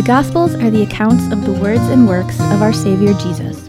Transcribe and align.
The 0.00 0.06
Gospels 0.06 0.54
are 0.54 0.70
the 0.70 0.82
accounts 0.82 1.30
of 1.30 1.44
the 1.44 1.52
words 1.52 1.82
and 1.82 2.08
works 2.08 2.40
of 2.40 2.62
our 2.62 2.72
Savior 2.72 3.12
Jesus. 3.12 3.68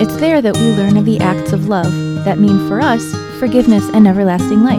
It's 0.00 0.14
there 0.18 0.40
that 0.40 0.56
we 0.56 0.76
learn 0.76 0.96
of 0.96 1.04
the 1.04 1.18
acts 1.18 1.52
of 1.52 1.66
love 1.66 1.92
that 2.24 2.38
mean 2.38 2.68
for 2.68 2.80
us 2.80 3.02
forgiveness 3.40 3.82
and 3.92 4.06
everlasting 4.06 4.62
life. 4.62 4.78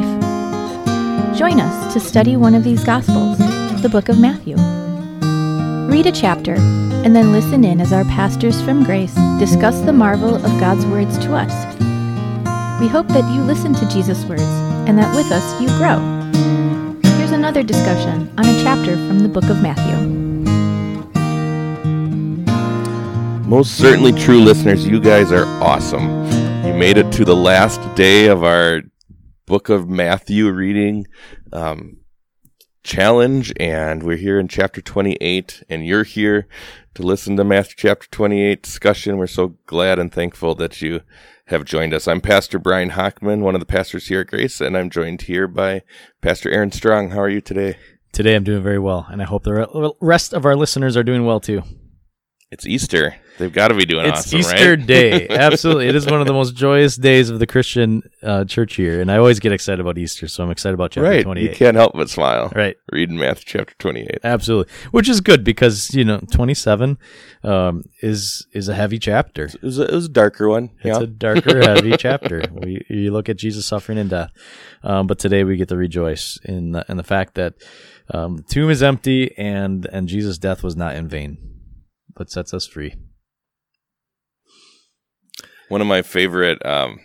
Join 1.37 1.59
us 1.59 1.93
to 1.93 1.99
study 1.99 2.37
one 2.37 2.55
of 2.55 2.63
these 2.63 2.85
Gospels, 2.85 3.37
the 3.81 3.89
book 3.91 4.07
of 4.07 4.17
Matthew. 4.17 4.55
Read 5.93 6.05
a 6.05 6.11
chapter 6.13 6.55
and 6.55 7.13
then 7.13 7.33
listen 7.33 7.65
in 7.65 7.81
as 7.81 7.91
our 7.91 8.05
pastors 8.05 8.61
from 8.61 8.85
Grace 8.85 9.15
discuss 9.39 9.81
the 9.81 9.91
marvel 9.91 10.35
of 10.35 10.59
God's 10.61 10.85
words 10.85 11.17
to 11.17 11.35
us. 11.35 11.51
We 12.79 12.87
hope 12.87 13.09
that 13.09 13.29
you 13.35 13.41
listen 13.41 13.73
to 13.75 13.89
Jesus' 13.89 14.23
words 14.23 14.41
and 14.87 14.97
that 14.97 15.13
with 15.17 15.33
us 15.33 15.61
you 15.61 15.67
grow. 15.79 15.99
Here's 17.17 17.31
another 17.31 17.61
discussion 17.61 18.31
on 18.37 18.45
a 18.45 18.63
chapter 18.63 18.95
from 18.95 19.19
the 19.19 19.27
book 19.27 19.49
of 19.49 19.61
Matthew. 19.61 20.20
Most 23.51 23.77
certainly 23.77 24.13
true 24.13 24.39
listeners, 24.39 24.87
you 24.87 25.01
guys 25.01 25.33
are 25.33 25.43
awesome. 25.61 26.07
You 26.65 26.73
made 26.73 26.95
it 26.95 27.11
to 27.11 27.25
the 27.25 27.35
last 27.35 27.81
day 27.95 28.27
of 28.27 28.45
our 28.45 28.83
book 29.45 29.67
of 29.67 29.89
Matthew 29.89 30.49
reading 30.49 31.05
um, 31.51 31.97
challenge, 32.81 33.51
and 33.59 34.03
we're 34.03 34.15
here 34.15 34.39
in 34.39 34.47
chapter 34.47 34.79
28, 34.79 35.63
and 35.67 35.85
you're 35.85 36.05
here 36.05 36.47
to 36.93 37.03
listen 37.03 37.35
to 37.35 37.43
Matthew 37.43 37.73
chapter 37.75 38.07
28 38.09 38.63
discussion. 38.63 39.17
We're 39.17 39.27
so 39.27 39.57
glad 39.65 39.99
and 39.99 40.13
thankful 40.13 40.55
that 40.55 40.81
you 40.81 41.01
have 41.47 41.65
joined 41.65 41.93
us. 41.93 42.07
I'm 42.07 42.21
Pastor 42.21 42.57
Brian 42.57 42.91
Hockman, 42.91 43.41
one 43.41 43.53
of 43.53 43.59
the 43.59 43.65
pastors 43.65 44.07
here 44.07 44.21
at 44.21 44.27
Grace, 44.27 44.61
and 44.61 44.77
I'm 44.77 44.89
joined 44.89 45.23
here 45.23 45.49
by 45.49 45.81
Pastor 46.21 46.49
Aaron 46.49 46.71
Strong. 46.71 47.09
How 47.09 47.19
are 47.19 47.29
you 47.29 47.41
today? 47.41 47.75
Today 48.13 48.37
I'm 48.37 48.45
doing 48.45 48.63
very 48.63 48.79
well, 48.79 49.07
and 49.11 49.21
I 49.21 49.25
hope 49.25 49.43
the 49.43 49.93
rest 49.99 50.33
of 50.33 50.45
our 50.45 50.55
listeners 50.55 50.95
are 50.95 51.03
doing 51.03 51.25
well 51.25 51.41
too. 51.41 51.63
It's 52.49 52.65
Easter. 52.65 53.15
They've 53.37 53.51
got 53.51 53.69
to 53.69 53.73
be 53.73 53.85
doing 53.85 54.05
it's 54.05 54.19
awesome, 54.19 54.39
Easter 54.39 54.75
right? 54.75 54.85
Day. 54.85 55.27
Absolutely. 55.27 55.87
It 55.87 55.95
is 55.95 56.05
one 56.05 56.21
of 56.21 56.27
the 56.27 56.33
most 56.33 56.55
joyous 56.55 56.95
days 56.95 57.29
of 57.29 57.39
the 57.39 57.47
Christian 57.47 58.03
uh, 58.21 58.45
church 58.45 58.77
year. 58.77 59.01
And 59.01 59.11
I 59.11 59.17
always 59.17 59.39
get 59.39 59.51
excited 59.51 59.79
about 59.79 59.97
Easter. 59.97 60.27
So 60.27 60.43
I'm 60.43 60.51
excited 60.51 60.75
about 60.75 60.91
chapter 60.91 61.09
right. 61.09 61.23
28. 61.23 61.49
You 61.49 61.55
can't 61.55 61.75
help 61.75 61.93
but 61.93 62.09
smile. 62.09 62.51
Right. 62.55 62.77
Reading 62.91 63.17
Matthew 63.17 63.45
chapter 63.47 63.73
28. 63.79 64.19
Absolutely. 64.23 64.71
Which 64.91 65.09
is 65.09 65.21
good 65.21 65.43
because, 65.43 65.93
you 65.93 66.03
know, 66.03 66.19
27 66.31 66.99
um, 67.43 67.83
is 68.01 68.45
is 68.53 68.67
a 68.69 68.75
heavy 68.75 68.99
chapter. 68.99 69.45
It 69.45 69.61
was 69.63 69.79
a, 69.79 69.83
it 69.83 69.93
was 69.93 70.05
a 70.05 70.09
darker 70.09 70.47
one. 70.47 70.71
It's 70.83 70.97
yeah. 70.97 71.03
a 71.03 71.07
darker, 71.07 71.59
heavy 71.61 71.95
chapter. 71.97 72.43
We 72.51 72.85
you 72.89 73.11
look 73.11 73.29
at 73.29 73.37
Jesus 73.37 73.65
suffering 73.65 73.97
and 73.97 74.09
death, 74.09 74.31
um, 74.83 75.07
but 75.07 75.19
today 75.19 75.43
we 75.43 75.57
get 75.57 75.69
to 75.69 75.77
rejoice 75.77 76.39
in 76.43 76.73
the, 76.73 76.85
in 76.87 76.97
the 76.97 77.03
fact 77.03 77.35
that 77.35 77.55
um, 78.13 78.37
the 78.37 78.43
tomb 78.43 78.69
is 78.69 78.83
empty 78.83 79.35
and 79.37 79.85
and 79.87 80.07
Jesus' 80.07 80.37
death 80.37 80.63
was 80.63 80.75
not 80.75 80.95
in 80.95 81.07
vain, 81.07 81.37
but 82.15 82.29
sets 82.29 82.53
us 82.53 82.67
free. 82.67 82.95
One 85.71 85.79
of 85.79 85.87
my 85.87 86.01
favorite, 86.01 86.65
um, 86.65 86.99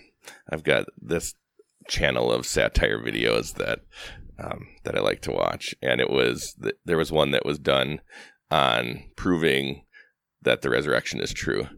I've 0.51 0.65
got 0.65 0.87
this 1.01 1.35
channel 1.87 2.33
of 2.33 2.45
satire 2.45 2.99
videos 2.99 3.55
that 3.55 3.83
um, 4.41 4.67
that 4.83 4.97
I 4.99 5.01
like 5.01 5.21
to 5.23 5.31
watch, 5.31 5.73
and 5.81 6.01
it 6.01 6.11
was 6.11 6.57
th- 6.61 6.75
there 6.85 6.99
was 6.99 7.13
one 7.13 7.31
that 7.31 7.47
was 7.47 7.61
done 7.61 8.01
on 8.51 9.05
proving 9.15 9.85
that 10.43 10.63
the 10.63 10.71
resurrection 10.71 11.21
is 11.21 11.33
true. 11.33 11.69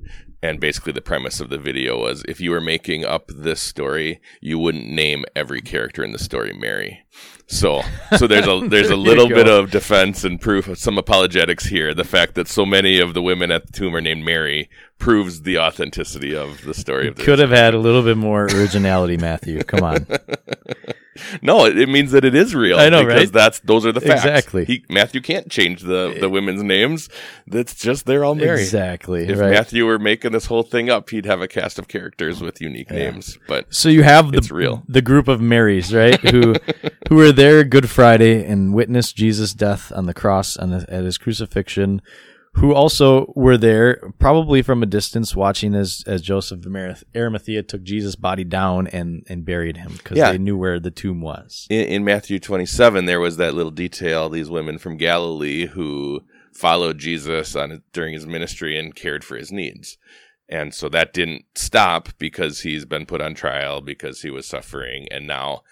And 0.40 0.60
basically, 0.60 0.92
the 0.92 1.00
premise 1.00 1.40
of 1.40 1.48
the 1.48 1.58
video 1.58 1.98
was 1.98 2.22
if 2.28 2.40
you 2.40 2.52
were 2.52 2.60
making 2.60 3.04
up 3.04 3.30
this 3.34 3.60
story, 3.60 4.20
you 4.40 4.58
wouldn't 4.58 4.88
name 4.88 5.24
every 5.34 5.60
character 5.60 6.04
in 6.04 6.12
the 6.12 6.18
story 6.18 6.52
Mary. 6.52 7.04
So, 7.48 7.82
so 8.16 8.26
there's 8.26 8.46
a 8.46 8.60
there's 8.68 8.90
a 8.90 8.96
little 8.96 9.28
bit 9.28 9.48
of 9.48 9.70
defense 9.70 10.22
and 10.22 10.40
proof 10.40 10.68
of 10.68 10.78
some 10.78 10.96
apologetics 10.96 11.66
here. 11.66 11.92
The 11.92 12.04
fact 12.04 12.34
that 12.36 12.46
so 12.46 12.64
many 12.64 13.00
of 13.00 13.14
the 13.14 13.22
women 13.22 13.50
at 13.50 13.66
the 13.66 13.72
tomb 13.72 13.96
are 13.96 14.00
named 14.00 14.24
Mary 14.24 14.70
proves 14.98 15.42
the 15.42 15.58
authenticity 15.58 16.36
of 16.36 16.62
the 16.64 16.74
story 16.74 17.08
of 17.08 17.16
Could 17.16 17.40
have 17.40 17.50
had 17.50 17.74
a 17.74 17.78
little 17.78 18.02
bit 18.02 18.16
more 18.16 18.44
originality, 18.44 19.16
Matthew. 19.16 19.62
Come 19.64 19.82
on. 19.82 20.06
No, 21.42 21.66
it, 21.66 21.78
it 21.78 21.88
means 21.88 22.12
that 22.12 22.24
it 22.24 22.34
is 22.34 22.54
real. 22.54 22.78
I 22.78 22.88
know, 22.88 23.04
because 23.04 23.24
right? 23.24 23.32
That's 23.32 23.60
those 23.60 23.86
are 23.86 23.92
the 23.92 24.00
facts. 24.00 24.24
Exactly. 24.24 24.64
He, 24.64 24.84
Matthew 24.88 25.20
can't 25.20 25.50
change 25.50 25.82
the 25.82 26.16
the 26.18 26.26
eh. 26.26 26.26
women's 26.26 26.62
names. 26.62 27.08
That's 27.46 27.74
just 27.74 28.06
they're 28.06 28.24
all 28.24 28.34
Mary. 28.34 28.60
Exactly. 28.60 29.28
If 29.28 29.38
right. 29.38 29.50
Matthew 29.50 29.86
were 29.86 29.98
making 29.98 30.32
this 30.32 30.46
whole 30.46 30.62
thing 30.62 30.90
up, 30.90 31.10
he'd 31.10 31.26
have 31.26 31.40
a 31.40 31.48
cast 31.48 31.78
of 31.78 31.88
characters 31.88 32.40
with 32.40 32.60
unique 32.60 32.90
names. 32.90 33.38
But 33.46 33.72
So 33.72 33.88
you 33.88 34.02
have 34.02 34.32
the 34.32 34.46
real. 34.52 34.82
the 34.88 35.02
group 35.02 35.28
of 35.28 35.40
Marys, 35.40 35.94
right? 35.94 36.20
Who 36.30 36.54
who 37.08 37.16
were 37.16 37.32
there 37.32 37.64
Good 37.64 37.88
Friday 37.90 38.44
and 38.44 38.74
witnessed 38.74 39.16
Jesus' 39.16 39.54
death 39.54 39.92
on 39.94 40.06
the 40.06 40.14
cross 40.14 40.56
and 40.56 40.74
at 40.74 41.04
his 41.04 41.18
crucifixion. 41.18 42.02
Who 42.54 42.74
also 42.74 43.32
were 43.36 43.56
there, 43.56 44.00
probably 44.18 44.62
from 44.62 44.82
a 44.82 44.86
distance, 44.86 45.36
watching 45.36 45.74
as 45.74 46.02
as 46.06 46.22
Joseph 46.22 46.64
of 46.66 47.04
Arimathea 47.14 47.62
took 47.62 47.82
Jesus' 47.82 48.16
body 48.16 48.44
down 48.44 48.86
and 48.88 49.24
and 49.28 49.44
buried 49.44 49.76
him 49.76 49.92
because 49.92 50.16
Yeah. 50.18 50.32
they 50.32 50.38
knew 50.38 50.56
where 50.56 50.80
the 50.80 50.90
tomb 50.90 51.20
was. 51.20 51.66
in, 51.70 51.86
in 51.86 52.04
Matthew 52.04 52.38
27, 52.40 53.04
there 53.04 53.20
was 53.20 53.36
that 53.36 53.54
little 53.54 53.70
detail: 53.70 54.28
these 54.28 54.50
women 54.50 54.78
from 54.78 54.96
Galilee 54.96 55.66
who 55.66 56.22
followed 56.52 56.98
Jesus 56.98 57.54
on 57.54 57.82
during 57.92 58.14
his 58.14 58.26
ministry 58.26 58.76
and 58.78 58.94
cared 58.96 59.22
for 59.24 59.36
his 59.36 59.52
needs. 59.52 59.96
And 60.48 60.74
so 60.74 60.88
that 60.88 61.12
didn't 61.12 61.44
stop 61.54 62.08
because 62.18 62.62
he's 62.62 62.86
been 62.86 63.04
put 63.06 63.20
on 63.20 63.34
trial 63.34 63.80
because 63.82 64.22
he 64.22 64.30
was 64.30 64.46
suffering, 64.46 65.06
and 65.10 65.26
now 65.26 65.62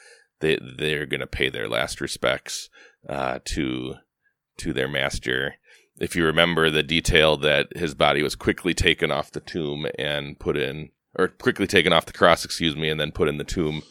they 0.41 0.59
they're 0.79 1.07
going 1.07 1.21
to 1.21 1.27
pay 1.27 1.49
their 1.49 1.69
last 1.69 2.01
respects 2.01 2.69
uh, 3.09 3.39
to 3.47 3.95
to 4.59 4.73
their 4.73 4.89
master. 4.89 5.55
If 5.99 6.15
you 6.15 6.25
remember 6.25 6.71
the 6.71 6.83
detail 6.83 7.37
that 7.39 7.69
his 7.77 7.95
body 7.95 8.23
was 8.23 8.35
quickly 8.35 8.75
taken 8.75 9.11
off 9.11 9.33
the 9.33 9.41
tomb 9.41 9.87
and 9.99 10.39
put 10.39 10.57
in, 10.57 10.91
or 11.19 11.29
quickly 11.29 11.67
taken 11.67 11.93
off 11.93 12.07
the 12.07 12.13
cross, 12.13 12.45
excuse 12.45 12.77
me, 12.77 12.89
and 12.89 13.01
then 13.01 13.13
put 13.13 13.29
in 13.29 13.39
the 13.39 13.45
tomb, 13.45 13.83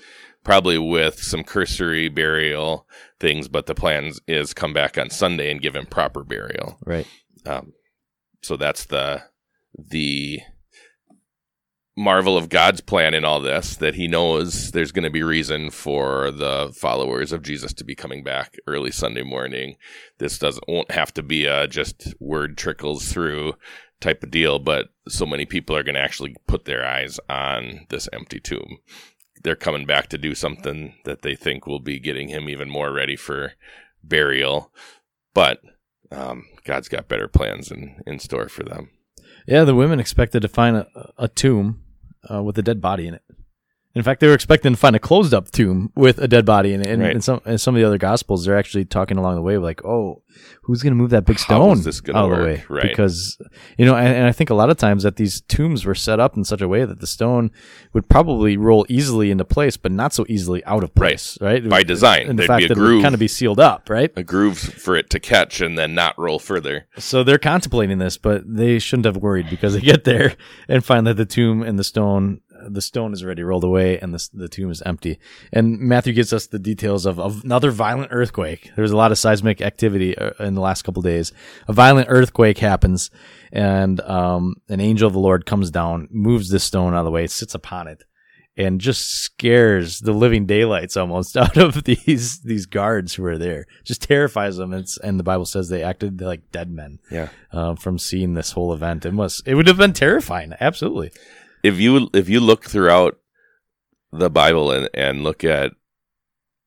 probably 0.43 0.77
with 0.77 1.21
some 1.21 1.43
cursory 1.43 2.09
burial 2.09 2.87
things. 3.19 3.47
But 3.47 3.65
the 3.65 3.75
plan 3.75 4.11
is 4.27 4.53
come 4.53 4.73
back 4.73 4.97
on 4.97 5.09
Sunday 5.09 5.51
and 5.51 5.61
give 5.61 5.75
him 5.75 5.87
proper 5.87 6.23
burial. 6.23 6.77
Right. 6.85 7.07
Um, 7.45 7.73
so 8.41 8.57
that's 8.57 8.85
the 8.85 9.23
the 9.77 10.41
marvel 11.97 12.37
of 12.37 12.49
God's 12.49 12.81
plan 12.81 13.13
in 13.13 13.23
all 13.23 13.39
this 13.39 13.77
that 13.77 13.95
He 13.95 14.07
knows 14.07 14.71
there's 14.71 14.91
going 14.91 15.03
to 15.03 15.09
be 15.09 15.23
reason 15.23 15.69
for 15.69 16.31
the 16.31 16.73
followers 16.75 17.31
of 17.31 17.41
Jesus 17.41 17.73
to 17.73 17.83
be 17.83 17.95
coming 17.95 18.23
back 18.23 18.55
early 18.67 18.91
Sunday 18.91 19.23
morning. 19.23 19.75
This 20.17 20.37
doesn't 20.37 20.67
won't 20.67 20.91
have 20.91 21.13
to 21.13 21.23
be 21.23 21.45
a 21.45 21.67
just 21.67 22.13
word 22.19 22.57
trickles 22.57 23.11
through 23.11 23.53
type 24.01 24.23
of 24.23 24.31
deal, 24.31 24.59
but 24.59 24.89
so 25.07 25.25
many 25.25 25.45
people 25.45 25.75
are 25.75 25.83
going 25.83 25.95
to 25.95 26.01
actually 26.01 26.35
put 26.47 26.65
their 26.65 26.85
eyes 26.85 27.19
on 27.29 27.85
this 27.89 28.09
empty 28.11 28.39
tomb. 28.39 28.77
They're 29.43 29.55
coming 29.55 29.85
back 29.85 30.07
to 30.09 30.17
do 30.17 30.35
something 30.35 30.95
that 31.05 31.21
they 31.21 31.35
think 31.35 31.65
will 31.65 31.79
be 31.79 31.99
getting 31.99 32.27
him 32.27 32.49
even 32.49 32.69
more 32.69 32.91
ready 32.91 33.15
for 33.15 33.53
burial, 34.03 34.71
but 35.33 35.61
um, 36.11 36.45
God's 36.65 36.89
got 36.89 37.07
better 37.07 37.27
plans 37.27 37.71
in, 37.71 38.01
in 38.05 38.19
store 38.19 38.49
for 38.49 38.63
them. 38.63 38.89
Yeah, 39.47 39.63
the 39.63 39.75
women 39.75 39.99
expected 39.99 40.41
to 40.41 40.47
find 40.47 40.75
a, 40.75 41.13
a 41.17 41.27
tomb 41.27 41.84
uh, 42.29 42.41
with 42.43 42.57
a 42.57 42.61
dead 42.61 42.81
body 42.81 43.07
in 43.07 43.13
it. 43.13 43.23
In 43.95 44.03
fact, 44.03 44.19
they 44.19 44.27
were 44.27 44.33
expecting 44.33 44.73
to 44.73 44.77
find 44.77 44.95
a 44.95 44.99
closed 44.99 45.33
up 45.33 45.49
tomb 45.51 45.91
with 45.95 46.19
a 46.19 46.27
dead 46.27 46.45
body 46.45 46.73
in 46.73 46.81
it. 46.81 46.87
And, 46.87 47.01
Right. 47.01 47.15
in 47.15 47.21
some 47.21 47.39
in 47.45 47.57
some 47.57 47.75
of 47.75 47.79
the 47.79 47.87
other 47.87 47.97
gospels, 47.97 48.43
they're 48.45 48.57
actually 48.57 48.83
talking 48.85 49.17
along 49.17 49.35
the 49.35 49.41
way 49.41 49.55
of 49.55 49.63
like, 49.63 49.85
"Oh, 49.85 50.21
who's 50.63 50.83
going 50.83 50.91
to 50.91 50.97
move 50.97 51.11
that 51.11 51.25
big 51.25 51.39
stone 51.39 51.61
out 52.13 52.25
of 52.31 52.37
the 52.37 52.43
way?" 52.43 52.63
Right. 52.67 52.81
Because 52.89 53.37
you 53.77 53.85
know, 53.85 53.95
and, 53.95 54.13
and 54.13 54.25
I 54.27 54.33
think 54.33 54.49
a 54.49 54.53
lot 54.53 54.69
of 54.69 54.75
times 54.77 55.03
that 55.03 55.15
these 55.15 55.41
tombs 55.47 55.85
were 55.85 55.95
set 55.95 56.19
up 56.19 56.35
in 56.35 56.43
such 56.43 56.61
a 56.61 56.67
way 56.67 56.83
that 56.83 56.99
the 56.99 57.07
stone 57.07 57.51
would 57.93 58.09
probably 58.09 58.57
roll 58.57 58.85
easily 58.89 59.31
into 59.31 59.45
place, 59.45 59.77
but 59.77 59.93
not 59.93 60.13
so 60.13 60.25
easily 60.27 60.63
out 60.65 60.83
of 60.83 60.93
place, 60.93 61.37
right? 61.39 61.67
By 61.67 61.83
design, 61.83 62.27
and 62.27 62.37
the 62.37 62.43
fact 62.43 62.59
be 62.59 62.65
a 62.65 62.67
that 62.67 62.77
it 62.77 62.81
would 62.81 63.01
kind 63.01 63.13
of 63.13 63.19
be 63.19 63.29
sealed 63.29 63.61
up, 63.61 63.89
right? 63.89 64.11
A 64.17 64.23
groove 64.23 64.57
for 64.57 64.97
it 64.97 65.09
to 65.11 65.19
catch 65.21 65.61
and 65.61 65.77
then 65.77 65.95
not 65.95 66.19
roll 66.19 66.39
further. 66.39 66.85
So 66.97 67.23
they're 67.23 67.37
contemplating 67.37 67.99
this, 67.99 68.17
but 68.17 68.43
they 68.45 68.77
shouldn't 68.79 69.05
have 69.05 69.17
worried 69.17 69.49
because 69.49 69.73
they 69.73 69.79
get 69.81 70.03
there 70.03 70.33
and 70.67 70.83
find 70.83 71.07
that 71.07 71.15
the 71.15 71.25
tomb 71.25 71.63
and 71.63 71.79
the 71.79 71.83
stone, 71.85 72.41
the 72.69 72.81
stone 72.81 73.13
is 73.13 73.23
already 73.23 73.43
rolled 73.43 73.63
away 73.63 73.99
and 73.99 74.13
the, 74.13 74.29
the 74.33 74.47
tomb 74.49 74.71
is 74.71 74.81
empty. 74.83 75.19
And 75.53 75.79
Matthew 75.79 76.13
gives 76.13 76.33
us 76.33 76.47
the 76.47 76.59
details 76.59 77.05
of, 77.05 77.19
of 77.19 77.43
another 77.43 77.71
violent 77.71 78.09
earthquake. 78.11 78.71
There's 78.75 78.91
a 78.91 78.97
lot 78.97 79.11
of 79.11 79.17
seismic 79.17 79.61
activity 79.61 80.17
uh, 80.17 80.31
in 80.39 80.55
the 80.55 80.61
last 80.61 80.81
couple 80.83 81.01
days. 81.01 81.31
A 81.67 81.73
violent 81.73 82.07
earthquake 82.09 82.57
happens 82.57 83.11
and 83.51 84.01
um, 84.01 84.55
an 84.69 84.79
angel 84.81 85.07
of 85.07 85.13
the 85.13 85.19
Lord 85.19 85.45
comes 85.45 85.71
down, 85.71 86.07
moves 86.11 86.49
this 86.49 86.63
stone 86.63 86.93
out 86.93 86.99
of 86.99 87.05
the 87.05 87.11
way, 87.11 87.27
sits 87.27 87.55
upon 87.55 87.87
it. 87.87 88.03
And 88.57 88.79
just 88.79 89.11
scares 89.11 89.99
the 89.99 90.13
living 90.13 90.45
daylights 90.45 90.95
almost 90.95 91.35
out 91.43 91.57
of 91.57 91.83
these 91.83 92.39
these 92.39 92.65
guards 92.65 93.13
who 93.13 93.25
are 93.25 93.37
there. 93.37 93.65
Just 93.83 94.01
terrifies 94.03 94.55
them. 94.55 94.71
It's, 94.73 94.97
and 94.97 95.19
the 95.19 95.23
Bible 95.25 95.43
says 95.45 95.67
they 95.67 95.83
acted 95.83 96.21
like 96.21 96.53
dead 96.53 96.71
men 96.71 96.99
Yeah. 97.11 97.27
uh, 97.51 97.75
from 97.75 97.99
seeing 97.99 98.33
this 98.33 98.51
whole 98.53 98.71
event. 98.71 99.05
It 99.05 99.11
must 99.11 99.45
it 99.45 99.55
would 99.55 99.67
have 99.67 99.75
been 99.75 99.91
terrifying. 99.91 100.53
Absolutely. 100.61 101.11
If 101.65 101.79
you 101.79 102.09
if 102.13 102.29
you 102.29 102.39
look 102.39 102.65
throughout 102.65 103.17
the 104.11 104.29
Bible 104.29 104.71
and, 104.71 104.89
and 104.93 105.23
look 105.23 105.43
at 105.43 105.71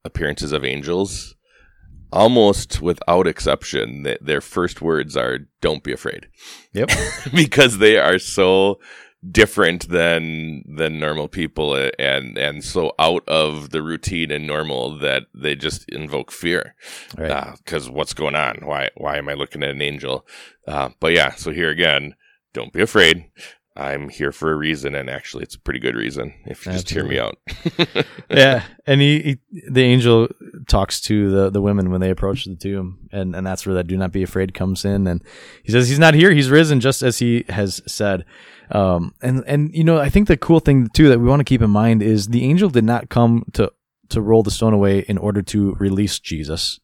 appearances 0.05 0.53
of 0.53 0.65
angels, 0.65 1.37
almost 2.13 2.81
without 2.83 3.27
exception, 3.27 4.05
th- 4.05 4.19
their 4.21 4.41
first 4.41 4.83
words 4.83 5.17
are 5.17 5.41
"Don't 5.61 5.85
be 5.85 5.93
afraid," 5.93 6.29
Yep. 6.73 6.91
because 7.35 7.79
they 7.79 7.97
are 7.99 8.19
so 8.19 8.79
different 9.29 9.89
than 9.89 10.63
than 10.79 11.01
normal 11.01 11.29
people 11.29 11.73
uh, 11.73 11.91
and 11.99 12.39
and 12.39 12.65
so 12.65 12.93
out 12.99 13.25
of 13.29 13.71
the 13.71 13.83
routine 13.83 14.31
and 14.31 14.47
normal 14.47 14.97
that 14.99 15.25
they 15.35 15.55
just 15.57 15.89
invoke 15.89 16.31
fear. 16.31 16.75
Right. 17.17 17.57
because 17.65 17.91
what's 17.91 18.15
going 18.15 18.37
on? 18.37 18.61
Why 18.63 18.91
why 18.97 19.17
am 19.19 19.29
i 19.29 19.35
looking 19.35 19.63
at 19.63 19.71
an 19.71 19.83
angel? 19.83 20.27
Uh, 20.67 20.91
but 21.01 21.13
yeah 21.13 21.35
so 21.35 21.51
here 21.51 21.71
again 21.71 22.15
don't 22.53 22.73
be 22.73 22.83
afraid 22.83 23.27
i'm 23.79 24.09
here 24.09 24.33
for 24.33 24.53
a 24.53 24.57
reason 24.57 24.95
and 24.95 25.09
actually 25.09 25.43
it's 25.43 25.55
a 25.55 25.61
pretty 25.61 25.81
good 25.81 25.95
reason 25.95 26.35
if 26.47 26.67
you 26.67 26.73
just 26.73 26.91
hear 26.91 27.05
me 27.05 27.19
out 27.19 27.37
yeah, 28.31 28.65
and 28.87 29.01
he, 29.01 29.39
he 29.53 29.63
the 29.69 29.83
angel 29.83 30.29
talks 30.69 31.01
to 31.03 31.31
the 31.31 31.51
the 31.51 31.61
women 31.61 31.91
when 31.91 32.01
they 32.01 32.11
approach 32.11 32.45
the 32.45 32.55
tomb, 32.55 33.09
and 33.13 33.35
and 33.35 33.47
that's 33.47 33.67
where 33.67 33.75
that 33.75 33.87
"do 33.87 33.97
not 33.97 34.13
be 34.13 34.23
afraid" 34.23 34.55
comes 34.55 34.85
in, 34.85 35.07
and 35.07 35.23
he 35.63 35.73
says 35.73 35.89
he's 35.89 35.99
not 35.99 36.15
here, 36.15 36.31
he's 36.31 36.51
risen, 36.51 36.81
just 36.81 37.03
as 37.03 37.19
he 37.19 37.45
has 37.49 37.83
said. 37.87 38.25
Um, 38.71 39.15
and 39.23 39.45
and 39.47 39.75
you 39.75 39.85
know, 39.85 39.99
I 39.99 40.09
think 40.09 40.29
the 40.29 40.37
cool 40.37 40.61
thing 40.61 40.89
too 40.89 41.09
that 41.09 41.19
we 41.19 41.29
want 41.29 41.41
to 41.41 41.45
keep 41.45 41.63
in 41.63 41.71
mind 41.71 42.03
is 42.03 42.29
the 42.29 42.45
angel 42.45 42.69
did 42.69 42.85
not 42.85 43.09
come 43.09 43.45
to 43.55 43.73
to 44.11 44.21
roll 44.21 44.43
the 44.43 44.51
stone 44.51 44.73
away 44.73 45.01
in 45.01 45.19
order 45.19 45.43
to 45.43 45.75
release 45.75 46.19
Jesus. 46.19 46.81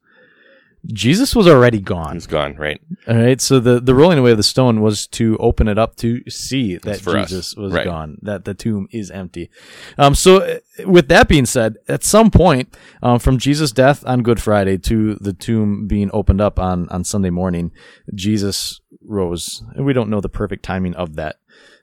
Jesus 0.92 1.34
was 1.34 1.46
already 1.46 1.81
gone. 1.81 2.12
he's 2.14 2.26
gone 2.26 2.54
right 2.56 2.81
All 3.08 3.16
right, 3.16 3.40
so 3.40 3.58
the 3.60 3.81
the 3.81 3.94
rolling 3.94 4.19
away 4.19 4.32
of 4.32 4.36
the 4.36 4.42
stone 4.42 4.81
was 4.82 5.06
to 5.08 5.36
open 5.38 5.66
it 5.69 5.78
up 5.78 5.96
to 5.96 6.22
see 6.28 6.76
that 6.76 7.00
for 7.00 7.16
us. 7.16 7.28
Jesus 7.31 7.56
was 7.56 7.72
Right. 7.72 7.84
gone, 7.84 8.19
that 8.22 8.44
the 8.44 8.54
tomb 8.54 8.86
is 8.90 9.10
empty. 9.10 9.50
Um, 9.96 10.14
so 10.14 10.38
uh, 10.42 10.58
with 10.86 11.08
that 11.08 11.28
being 11.28 11.46
said, 11.46 11.76
at 11.88 12.04
some 12.04 12.31
point, 12.31 12.76
um, 13.02 13.19
from 13.19 13.38
Jesus' 13.38 13.72
death 13.72 14.04
on 14.06 14.22
Good 14.22 14.40
Friday 14.42 14.76
to 14.78 15.14
the 15.16 15.32
tomb 15.32 15.86
being 15.86 16.10
opened 16.12 16.40
up 16.40 16.58
on 16.58 16.88
on 16.90 17.04
Sunday 17.04 17.30
morning, 17.30 17.70
Jesus 18.14 18.80
rose, 19.02 19.62
and 19.75 19.84
we 19.87 19.92
don't 19.92 20.10
know 20.10 20.20
the 20.20 20.28
perfect 20.28 20.64
timing 20.64 20.94
of 20.94 21.16
that. 21.16 21.37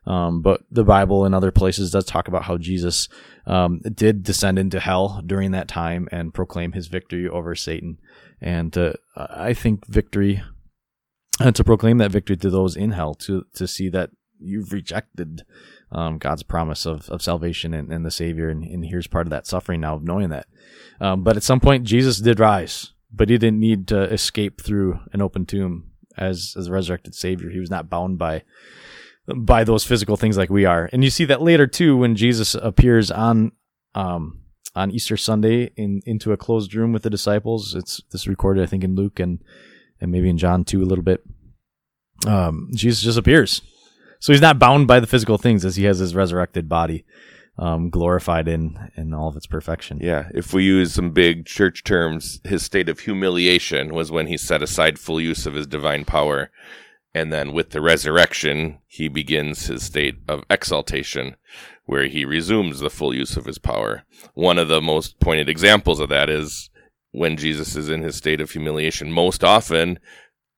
Um, 0.05 0.41
but 0.41 0.61
the 0.71 0.83
Bible 0.83 1.25
and 1.25 1.35
other 1.35 1.51
places 1.51 1.91
does 1.91 2.05
talk 2.05 2.27
about 2.27 2.43
how 2.43 2.57
Jesus 2.57 3.07
um, 3.45 3.81
did 3.93 4.23
descend 4.23 4.57
into 4.57 4.79
hell 4.79 5.21
during 5.25 5.51
that 5.51 5.67
time 5.67 6.07
and 6.11 6.33
proclaim 6.33 6.71
his 6.71 6.87
victory 6.87 7.27
over 7.27 7.55
Satan. 7.55 7.99
And 8.41 8.75
uh, 8.75 8.93
I 9.15 9.53
think 9.53 9.85
victory, 9.87 10.41
and 11.39 11.55
to 11.55 11.63
proclaim 11.63 11.99
that 11.99 12.11
victory 12.11 12.37
to 12.37 12.49
those 12.49 12.75
in 12.75 12.91
hell, 12.91 13.13
to 13.15 13.45
to 13.53 13.67
see 13.67 13.89
that 13.89 14.09
you've 14.39 14.73
rejected 14.73 15.43
um, 15.91 16.17
God's 16.17 16.41
promise 16.41 16.87
of, 16.87 17.07
of 17.09 17.21
salvation 17.21 17.73
and, 17.73 17.93
and 17.93 18.03
the 18.03 18.09
Savior, 18.09 18.49
and, 18.49 18.63
and 18.63 18.85
here's 18.85 19.05
part 19.05 19.27
of 19.27 19.31
that 19.31 19.45
suffering 19.45 19.81
now 19.81 19.95
of 19.95 20.03
knowing 20.03 20.29
that. 20.29 20.47
Um, 20.99 21.23
but 21.23 21.37
at 21.37 21.43
some 21.43 21.59
point, 21.59 21.83
Jesus 21.83 22.19
did 22.19 22.39
rise, 22.39 22.93
but 23.13 23.29
he 23.29 23.37
didn't 23.37 23.59
need 23.59 23.87
to 23.89 24.11
escape 24.11 24.61
through 24.61 24.99
an 25.13 25.21
open 25.21 25.45
tomb 25.45 25.91
as 26.17 26.55
as 26.57 26.67
a 26.67 26.71
resurrected 26.71 27.13
Savior. 27.13 27.51
He 27.51 27.59
was 27.59 27.69
not 27.69 27.89
bound 27.89 28.17
by 28.17 28.41
by 29.27 29.63
those 29.63 29.83
physical 29.83 30.17
things 30.17 30.37
like 30.37 30.49
we 30.49 30.65
are. 30.65 30.89
And 30.91 31.03
you 31.03 31.09
see 31.09 31.25
that 31.25 31.41
later 31.41 31.67
too 31.67 31.97
when 31.97 32.15
Jesus 32.15 32.55
appears 32.55 33.11
on 33.11 33.51
um 33.95 34.41
on 34.75 34.91
Easter 34.91 35.17
Sunday 35.17 35.71
in 35.75 36.01
into 36.05 36.31
a 36.31 36.37
closed 36.37 36.73
room 36.73 36.93
with 36.93 37.03
the 37.03 37.09
disciples. 37.09 37.75
It's 37.75 38.01
this 38.11 38.27
recorded 38.27 38.63
I 38.63 38.67
think 38.67 38.83
in 38.83 38.95
Luke 38.95 39.19
and 39.19 39.39
and 39.99 40.11
maybe 40.11 40.29
in 40.29 40.37
John 40.37 40.63
too 40.63 40.81
a 40.81 40.85
little 40.85 41.03
bit. 41.03 41.23
Um 42.25 42.69
Jesus 42.73 43.01
just 43.01 43.17
appears. 43.17 43.61
So 44.19 44.33
he's 44.33 44.41
not 44.41 44.59
bound 44.59 44.87
by 44.87 44.99
the 44.99 45.07
physical 45.07 45.37
things 45.37 45.65
as 45.65 45.75
he 45.75 45.85
has 45.85 45.99
his 45.99 46.15
resurrected 46.15 46.67
body 46.69 47.05
um 47.57 47.89
glorified 47.89 48.47
in 48.47 48.91
in 48.95 49.13
all 49.13 49.27
of 49.27 49.35
its 49.35 49.47
perfection. 49.47 49.99
Yeah, 50.01 50.29
if 50.33 50.53
we 50.53 50.63
use 50.63 50.93
some 50.93 51.11
big 51.11 51.45
church 51.45 51.83
terms, 51.83 52.39
his 52.43 52.63
state 52.63 52.89
of 52.89 52.99
humiliation 52.99 53.93
was 53.93 54.11
when 54.11 54.27
he 54.27 54.37
set 54.37 54.63
aside 54.63 54.97
full 54.97 55.21
use 55.21 55.45
of 55.45 55.53
his 55.53 55.67
divine 55.67 56.05
power. 56.05 56.49
And 57.13 57.31
then 57.33 57.51
with 57.51 57.71
the 57.71 57.81
resurrection, 57.81 58.79
he 58.87 59.09
begins 59.09 59.65
his 59.67 59.83
state 59.83 60.15
of 60.29 60.43
exaltation, 60.49 61.35
where 61.85 62.05
he 62.07 62.23
resumes 62.23 62.79
the 62.79 62.89
full 62.89 63.13
use 63.13 63.35
of 63.35 63.45
his 63.45 63.57
power. 63.57 64.03
One 64.33 64.57
of 64.57 64.69
the 64.69 64.81
most 64.81 65.19
pointed 65.19 65.49
examples 65.49 65.99
of 65.99 66.07
that 66.09 66.29
is 66.29 66.69
when 67.11 67.35
Jesus 67.35 67.75
is 67.75 67.89
in 67.89 68.01
his 68.01 68.15
state 68.15 68.39
of 68.39 68.51
humiliation. 68.51 69.11
Most 69.11 69.43
often, 69.43 69.99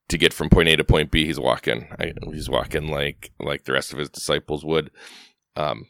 to 0.09 0.17
get 0.17 0.31
from 0.33 0.49
point 0.49 0.69
A 0.69 0.75
to 0.75 0.83
point 0.83 1.09
B, 1.09 1.25
he's 1.25 1.39
walking. 1.39 1.87
I, 1.99 2.13
he's 2.31 2.49
walking 2.49 2.87
like 2.89 3.31
like 3.39 3.63
the 3.63 3.73
rest 3.73 3.91
of 3.91 3.97
his 3.97 4.09
disciples 4.09 4.63
would. 4.63 4.91
Um, 5.55 5.87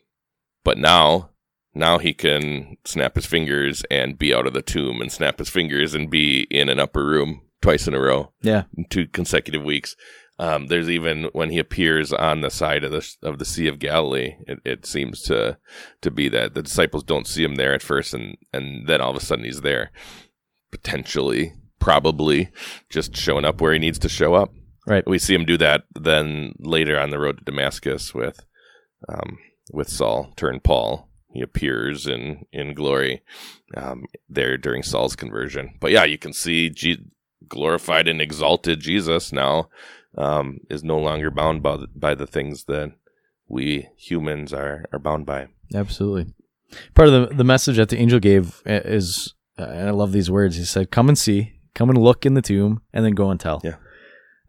but 0.63 0.77
now 0.77 1.31
now 1.75 1.97
he 1.97 2.13
can 2.13 2.77
snap 2.85 3.15
his 3.15 3.25
fingers 3.25 3.83
and 3.91 4.17
be 4.17 4.33
out 4.33 4.47
of 4.47 4.53
the 4.53 4.61
tomb 4.61 5.01
and 5.01 5.11
snap 5.11 5.39
his 5.39 5.49
fingers 5.49 5.93
and 5.93 6.09
be 6.09 6.41
in 6.51 6.69
an 6.69 6.79
upper 6.79 7.03
room 7.03 7.41
twice 7.61 7.87
in 7.87 7.93
a 7.95 7.99
row 7.99 8.31
Yeah. 8.41 8.63
in 8.77 8.85
two 8.89 9.07
consecutive 9.07 9.63
weeks 9.63 9.95
um, 10.39 10.67
there's 10.67 10.89
even 10.89 11.25
when 11.33 11.51
he 11.51 11.59
appears 11.59 12.11
on 12.11 12.41
the 12.41 12.49
side 12.49 12.83
of 12.83 12.91
the 12.91 13.07
of 13.21 13.37
the 13.37 13.45
Sea 13.45 13.67
of 13.67 13.79
Galilee, 13.79 14.35
it, 14.47 14.59
it 14.65 14.85
seems 14.85 15.21
to 15.23 15.57
to 16.01 16.11
be 16.11 16.27
that 16.29 16.55
the 16.55 16.63
disciples 16.63 17.03
don't 17.03 17.27
see 17.27 17.43
him 17.43 17.55
there 17.55 17.73
at 17.73 17.83
first, 17.83 18.13
and 18.13 18.37
and 18.51 18.87
then 18.87 18.99
all 18.99 19.11
of 19.11 19.17
a 19.17 19.25
sudden 19.25 19.45
he's 19.45 19.61
there, 19.61 19.91
potentially, 20.71 21.53
probably, 21.79 22.49
just 22.89 23.15
showing 23.15 23.45
up 23.45 23.61
where 23.61 23.73
he 23.73 23.79
needs 23.79 23.99
to 23.99 24.09
show 24.09 24.33
up. 24.33 24.51
Right. 24.87 25.07
We 25.07 25.19
see 25.19 25.35
him 25.35 25.45
do 25.45 25.57
that 25.59 25.83
then 25.93 26.53
later 26.59 26.99
on 26.99 27.09
the 27.09 27.19
road 27.19 27.37
to 27.37 27.43
Damascus 27.43 28.13
with 28.13 28.43
um, 29.07 29.37
with 29.71 29.87
Saul 29.87 30.33
turned 30.35 30.63
Paul. 30.63 31.09
He 31.31 31.41
appears 31.41 32.07
in 32.07 32.47
in 32.51 32.73
glory 32.73 33.21
um, 33.77 34.05
there 34.27 34.57
during 34.57 34.81
Saul's 34.81 35.15
conversion. 35.15 35.75
But 35.79 35.91
yeah, 35.91 36.05
you 36.05 36.17
can 36.17 36.33
see 36.33 36.71
G- 36.71 37.05
glorified 37.47 38.07
and 38.07 38.19
exalted 38.19 38.79
Jesus 38.79 39.31
now 39.31 39.69
um, 40.17 40.59
is 40.69 40.83
no 40.83 40.97
longer 40.97 41.31
bound 41.31 41.63
by 41.63 41.77
the, 41.77 41.87
by 41.95 42.15
the 42.15 42.27
things 42.27 42.65
that 42.65 42.93
we 43.47 43.87
humans 43.97 44.53
are 44.53 44.85
are 44.91 44.99
bound 44.99 45.25
by. 45.25 45.47
Absolutely. 45.73 46.33
Part 46.95 47.09
of 47.09 47.29
the, 47.29 47.35
the 47.35 47.43
message 47.43 47.77
that 47.77 47.89
the 47.89 47.97
angel 47.99 48.19
gave 48.19 48.61
uh, 48.67 48.81
is, 48.85 49.33
uh, 49.59 49.63
and 49.63 49.87
I 49.87 49.91
love 49.91 50.11
these 50.11 50.31
words. 50.31 50.55
He 50.55 50.65
said, 50.65 50.91
"Come 50.91 51.07
and 51.09 51.17
see, 51.17 51.53
come 51.75 51.89
and 51.89 51.97
look 51.97 52.25
in 52.25 52.33
the 52.33 52.41
tomb, 52.41 52.81
and 52.91 53.05
then 53.05 53.13
go 53.13 53.29
and 53.29 53.39
tell." 53.39 53.61
Yeah. 53.63 53.75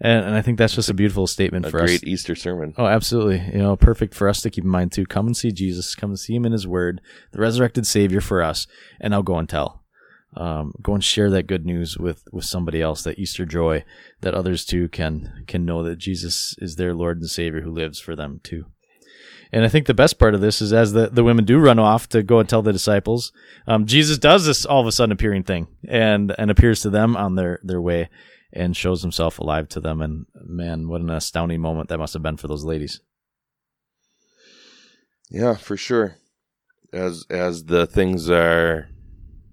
And, 0.01 0.27
and 0.27 0.35
I 0.35 0.43
think 0.43 0.59
that's 0.59 0.75
just 0.75 0.91
a 0.91 0.95
beautiful 0.95 1.27
statement 1.27 1.67
A 1.67 1.71
for 1.71 1.81
us. 1.81 1.87
great. 1.87 2.05
Easter 2.05 2.35
sermon. 2.35 2.75
Oh, 2.77 2.87
absolutely. 2.87 3.41
You 3.53 3.59
know, 3.63 3.77
perfect 3.77 4.15
for 4.15 4.29
us 4.29 4.43
to 4.43 4.51
keep 4.51 4.65
in 4.65 4.71
mind 4.71 4.93
too. 4.93 5.07
Come 5.07 5.27
and 5.27 5.37
see 5.37 5.53
Jesus. 5.53 5.95
Come 5.95 6.11
and 6.11 6.19
see 6.19 6.35
Him 6.35 6.45
in 6.45 6.53
His 6.53 6.67
Word, 6.67 7.01
the 7.33 7.39
resurrected 7.41 7.87
Savior 7.87 8.21
for 8.21 8.43
us, 8.43 8.67
and 9.01 9.15
I'll 9.15 9.23
go 9.23 9.39
and 9.39 9.49
tell. 9.49 9.84
Um, 10.37 10.73
go 10.83 10.95
and 10.95 11.05
share 11.05 11.31
that 11.31 11.47
good 11.47 11.65
news 11.65 11.97
with 11.99 12.25
with 12.33 12.45
somebody 12.45 12.83
else. 12.83 13.03
That 13.03 13.19
Easter 13.19 13.47
joy, 13.47 13.85
that 14.21 14.35
others 14.35 14.65
too 14.65 14.89
can 14.89 15.45
can 15.47 15.65
know 15.65 15.83
that 15.85 15.97
Jesus 15.97 16.57
is 16.59 16.77
their 16.77 16.95
Lord 16.95 17.21
and 17.21 17.31
Savior 17.31 17.61
who 17.61 17.71
lives 17.71 18.01
for 18.01 18.17
them 18.17 18.41
too. 18.43 18.67
And 19.53 19.65
I 19.65 19.69
think 19.69 19.87
the 19.87 19.95
best 19.95 20.19
part 20.19 20.35
of 20.35 20.41
this 20.41 20.61
is 20.61 20.73
as 20.73 20.95
the, 20.95 21.09
the 21.09 21.23
women 21.23 21.45
do 21.45 21.61
run 21.61 21.79
off 21.79 22.09
to 22.09 22.25
go 22.25 22.41
and 22.41 22.49
tell 22.49 22.63
the 22.63 22.73
disciples, 22.73 23.31
um, 23.69 23.87
Jesus 23.87 24.19
does 24.19 24.47
this 24.47 24.67
all 24.67 24.81
of 24.81 24.87
a 24.89 24.93
sudden 24.93 25.13
appearing 25.13 25.45
thing 25.45 25.69
and, 25.87 26.35
and 26.37 26.51
appears 26.51 26.81
to 26.81 26.91
them 26.91 27.17
on 27.17 27.37
their, 27.37 27.61
their 27.63 27.81
way 27.81 28.11
and 28.53 28.77
shows 28.77 29.03
himself 29.03 29.39
alive 29.39 29.69
to 29.69 29.81
them. 29.81 30.03
And 30.03 30.27
man, 30.35 30.89
what 30.89 31.03
an 31.03 31.11
astounding 31.11 31.61
moment 31.61 31.89
that 31.89 31.99
must 31.99 32.15
have 32.15 32.23
been 32.23 32.37
for 32.37 32.49
those 32.49 32.65
ladies. 32.65 33.01
Yeah, 35.31 35.55
for 35.55 35.77
sure. 35.77 36.17
As 36.93 37.25
as 37.31 37.65
the 37.65 37.87
things 37.87 38.31
are 38.31 38.89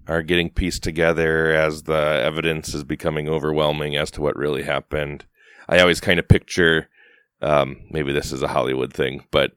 are 0.08 0.22
getting 0.22 0.50
pieced 0.50 0.82
together, 0.82 1.52
as 1.52 1.84
the 1.84 2.20
evidence 2.24 2.74
is 2.74 2.84
becoming 2.84 3.28
overwhelming 3.28 3.96
as 3.96 4.10
to 4.12 4.20
what 4.20 4.36
really 4.36 4.62
happened, 4.62 5.26
I 5.68 5.80
always 5.80 6.00
kind 6.00 6.18
of 6.18 6.28
picture. 6.28 6.88
Um, 7.40 7.82
maybe 7.90 8.12
this 8.12 8.32
is 8.32 8.42
a 8.42 8.48
Hollywood 8.48 8.92
thing, 8.92 9.24
but 9.30 9.52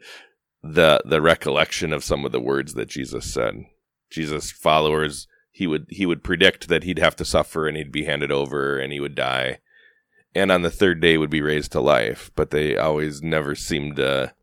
the 0.64 1.02
the 1.06 1.22
recollection 1.22 1.94
of 1.94 2.04
some 2.04 2.25
of 2.25 2.32
the 2.32 2.40
words 2.40 2.74
that 2.74 2.90
Jesus 2.90 3.32
said. 3.32 3.66
Jesus' 4.10 4.52
followers, 4.52 5.28
he 5.52 5.68
would 5.68 5.86
he 5.90 6.06
would 6.06 6.24
predict 6.24 6.68
that 6.68 6.84
he'd 6.84 7.00
have 7.00 7.16
to 7.18 7.25
suffer 7.25 7.68
and 7.68 7.78
he'd 7.78 7.92
be 7.92 8.06
handed 8.06 8.32
over 8.32 8.80
and 8.80 8.92
he 8.92 9.00
would 9.00 9.16
die, 9.16 9.60
and 10.34 10.52
on 10.52 10.62
the 10.62 10.72
third 10.72 11.02
day 11.02 11.18
would 11.18 11.30
be 11.30 11.42
raised 11.42 11.72
to 11.74 11.82
life. 11.82 12.32
But 12.36 12.50
they 12.50 12.78
always 12.78 13.22
never 13.22 13.56
seemed 13.56 13.98
to 13.98 14.34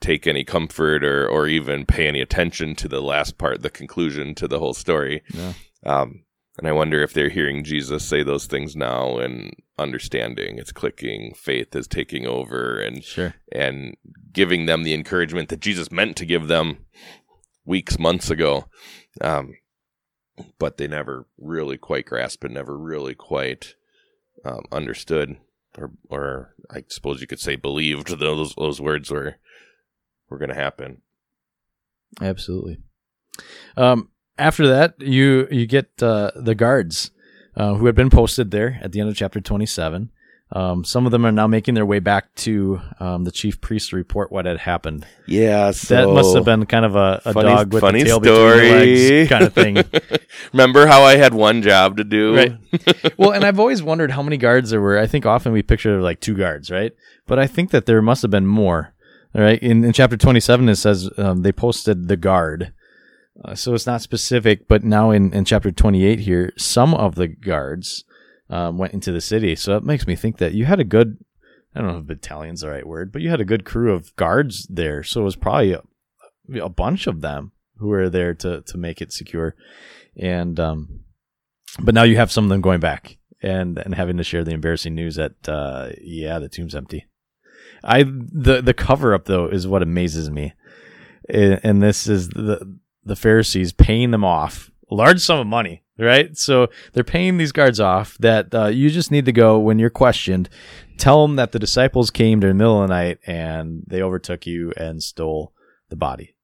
take 0.00 0.26
any 0.26 0.44
comfort 0.44 1.04
or 1.04 1.28
or 1.28 1.46
even 1.46 1.86
pay 1.86 2.06
any 2.08 2.20
attention 2.20 2.74
to 2.76 2.88
the 2.88 3.00
last 3.02 3.38
part, 3.38 3.62
the 3.62 3.70
conclusion 3.70 4.34
to 4.36 4.48
the 4.48 4.58
whole 4.58 4.74
story. 4.74 5.22
Yeah. 5.32 5.52
Um, 5.84 6.24
and 6.58 6.68
I 6.68 6.72
wonder 6.72 7.02
if 7.02 7.12
they're 7.14 7.30
hearing 7.30 7.64
Jesus 7.64 8.04
say 8.04 8.22
those 8.22 8.46
things 8.46 8.76
now 8.76 9.18
and 9.18 9.54
understanding 9.78 10.58
it's 10.58 10.72
clicking, 10.72 11.32
faith 11.34 11.74
is 11.74 11.86
taking 11.86 12.26
over, 12.26 12.78
and 12.78 13.02
Sure. 13.02 13.34
and 13.52 13.96
giving 14.32 14.66
them 14.66 14.82
the 14.82 14.92
encouragement 14.94 15.48
that 15.48 15.60
Jesus 15.60 15.90
meant 15.90 16.16
to 16.18 16.26
give 16.26 16.48
them 16.48 16.84
weeks, 17.64 17.98
months 17.98 18.30
ago. 18.30 18.66
Um, 19.20 19.54
but 20.58 20.76
they 20.76 20.86
never 20.88 21.26
really 21.38 21.78
quite 21.78 22.06
grasped 22.06 22.44
it, 22.44 22.50
never 22.50 22.76
really 22.76 23.14
quite 23.14 23.74
um, 24.44 24.64
understood, 24.72 25.36
or 25.78 25.92
or 26.08 26.54
I 26.70 26.84
suppose 26.88 27.20
you 27.20 27.26
could 27.26 27.40
say 27.40 27.56
believed 27.56 28.08
those 28.18 28.54
those 28.54 28.80
words 28.80 29.10
were 29.10 29.36
were 30.30 30.38
going 30.38 30.48
to 30.50 30.54
happen. 30.54 31.02
Absolutely. 32.20 32.78
Um, 33.76 34.08
after 34.38 34.66
that, 34.68 34.94
you 35.00 35.46
you 35.50 35.66
get 35.66 35.90
uh, 36.02 36.30
the 36.34 36.54
guards 36.54 37.10
uh, 37.56 37.74
who 37.74 37.86
had 37.86 37.94
been 37.94 38.10
posted 38.10 38.50
there 38.50 38.78
at 38.82 38.92
the 38.92 39.00
end 39.00 39.08
of 39.08 39.16
chapter 39.16 39.40
27. 39.40 40.10
Um, 40.52 40.82
some 40.82 41.06
of 41.06 41.12
them 41.12 41.24
are 41.24 41.30
now 41.30 41.46
making 41.46 41.74
their 41.74 41.86
way 41.86 42.00
back 42.00 42.34
to 42.36 42.80
um, 42.98 43.22
the 43.22 43.30
chief 43.30 43.60
priest 43.60 43.90
to 43.90 43.96
report 43.96 44.32
what 44.32 44.46
had 44.46 44.58
happened. 44.58 45.06
Yeah, 45.26 45.70
so 45.70 45.94
that 45.94 46.12
must 46.12 46.34
have 46.34 46.44
been 46.44 46.66
kind 46.66 46.84
of 46.84 46.96
a, 46.96 47.22
a 47.24 47.32
funny- 47.32 47.48
dog 47.48 47.72
with 47.72 47.80
funny 47.80 48.00
the 48.02 48.06
tail 48.06 48.18
between 48.18 48.36
story. 48.36 48.70
legs 48.70 49.28
kind 49.28 49.44
of 49.44 49.52
thing. 49.52 49.84
Remember 50.52 50.88
how 50.88 51.02
I 51.02 51.16
had 51.16 51.34
one 51.34 51.62
job 51.62 51.98
to 51.98 52.04
do? 52.04 52.36
Right. 52.36 52.52
well, 53.16 53.30
and 53.30 53.44
I've 53.44 53.60
always 53.60 53.80
wondered 53.80 54.10
how 54.10 54.22
many 54.22 54.38
guards 54.38 54.70
there 54.70 54.80
were. 54.80 54.98
I 54.98 55.06
think 55.06 55.24
often 55.24 55.52
we 55.52 55.62
picture 55.62 56.02
like 56.02 56.18
two 56.18 56.34
guards, 56.36 56.68
right? 56.68 56.92
But 57.26 57.38
I 57.38 57.46
think 57.46 57.70
that 57.70 57.86
there 57.86 58.02
must 58.02 58.22
have 58.22 58.32
been 58.32 58.46
more. 58.48 58.92
All 59.34 59.42
right. 59.42 59.60
In, 59.62 59.84
in 59.84 59.92
chapter 59.92 60.16
27, 60.16 60.68
it 60.68 60.76
says 60.76 61.10
um, 61.16 61.42
they 61.42 61.52
posted 61.52 62.08
the 62.08 62.16
guard. 62.16 62.72
Uh, 63.44 63.54
so 63.54 63.74
it's 63.74 63.86
not 63.86 64.02
specific, 64.02 64.66
but 64.68 64.82
now 64.82 65.10
in, 65.10 65.32
in 65.32 65.44
chapter 65.44 65.70
28 65.70 66.20
here, 66.20 66.52
some 66.58 66.94
of 66.94 67.14
the 67.14 67.28
guards 67.28 68.04
um, 68.48 68.76
went 68.76 68.92
into 68.92 69.12
the 69.12 69.20
city. 69.20 69.54
So 69.54 69.72
that 69.72 69.84
makes 69.84 70.06
me 70.06 70.16
think 70.16 70.38
that 70.38 70.52
you 70.52 70.64
had 70.64 70.80
a 70.80 70.84
good, 70.84 71.18
I 71.74 71.80
don't 71.80 71.92
know 71.92 71.98
if 71.98 72.06
battalion's 72.06 72.62
the 72.62 72.70
right 72.70 72.86
word, 72.86 73.12
but 73.12 73.22
you 73.22 73.30
had 73.30 73.40
a 73.40 73.44
good 73.44 73.64
crew 73.64 73.94
of 73.94 74.14
guards 74.16 74.66
there. 74.68 75.02
So 75.02 75.20
it 75.20 75.24
was 75.24 75.36
probably 75.36 75.72
a, 75.72 75.82
a 76.60 76.68
bunch 76.68 77.06
of 77.06 77.20
them 77.20 77.52
who 77.76 77.88
were 77.88 78.10
there 78.10 78.34
to, 78.34 78.62
to 78.62 78.76
make 78.76 79.00
it 79.00 79.12
secure. 79.12 79.54
And, 80.16 80.58
um, 80.58 81.00
but 81.78 81.94
now 81.94 82.02
you 82.02 82.16
have 82.16 82.32
some 82.32 82.44
of 82.44 82.50
them 82.50 82.60
going 82.60 82.80
back 82.80 83.16
and 83.42 83.78
and 83.78 83.94
having 83.94 84.16
to 84.16 84.24
share 84.24 84.44
the 84.44 84.52
embarrassing 84.52 84.94
news 84.94 85.16
that 85.16 85.48
uh 85.48 85.90
yeah 86.00 86.38
the 86.38 86.48
tomb's 86.48 86.74
empty 86.74 87.06
i 87.84 88.02
the 88.02 88.60
the 88.62 88.74
cover 88.74 89.14
up 89.14 89.24
though 89.26 89.46
is 89.46 89.66
what 89.66 89.82
amazes 89.82 90.30
me. 90.30 90.54
And, 91.28 91.82
this 91.82 92.06
is 92.06 92.28
the 92.30 92.78
the 93.04 93.16
pharisees 93.16 93.72
paying 93.72 94.10
them 94.10 94.24
off 94.24 94.70
a 94.90 94.94
large 94.94 95.20
sum 95.20 95.38
of 95.38 95.46
money 95.46 95.82
right? 96.00 96.36
So 96.36 96.68
they're 96.92 97.04
paying 97.04 97.36
these 97.36 97.52
guards 97.52 97.78
off 97.78 98.16
that 98.18 98.54
uh, 98.54 98.66
you 98.66 98.90
just 98.90 99.10
need 99.10 99.26
to 99.26 99.32
go 99.32 99.58
when 99.58 99.78
you're 99.78 99.90
questioned 99.90 100.48
tell 101.00 101.26
them 101.26 101.36
that 101.36 101.52
the 101.52 101.58
disciples 101.58 102.10
came 102.10 102.40
during 102.40 102.56
the 102.56 102.62
middle 102.62 102.82
of 102.82 102.88
the 102.88 102.94
night 102.94 103.18
and 103.26 103.82
they 103.86 104.02
overtook 104.02 104.46
you 104.46 104.72
and 104.76 105.02
stole 105.02 105.52
the 105.88 105.96
body. 105.96 106.36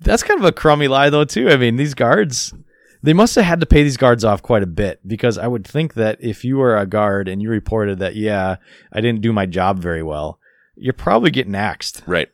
That's 0.00 0.24
kind 0.24 0.40
of 0.40 0.46
a 0.46 0.52
crummy 0.52 0.88
lie 0.88 1.10
though 1.10 1.24
too. 1.24 1.48
I 1.48 1.56
mean 1.56 1.76
these 1.76 1.94
guards 1.94 2.52
they 3.02 3.12
must 3.12 3.34
have 3.36 3.44
had 3.44 3.60
to 3.60 3.66
pay 3.66 3.82
these 3.82 3.96
guards 3.96 4.24
off 4.24 4.42
quite 4.42 4.62
a 4.62 4.66
bit 4.66 5.00
because 5.06 5.38
I 5.38 5.46
would 5.46 5.66
think 5.66 5.94
that 5.94 6.18
if 6.20 6.44
you 6.44 6.56
were 6.56 6.76
a 6.76 6.86
guard 6.86 7.28
and 7.28 7.40
you 7.40 7.48
reported 7.50 7.98
that, 8.00 8.16
yeah, 8.16 8.56
I 8.92 9.00
didn't 9.00 9.20
do 9.20 9.32
my 9.32 9.46
job 9.46 9.78
very 9.78 10.02
well, 10.02 10.38
you're 10.74 10.92
probably 10.92 11.30
getting 11.30 11.54
axed, 11.54 12.02
Right. 12.06 12.28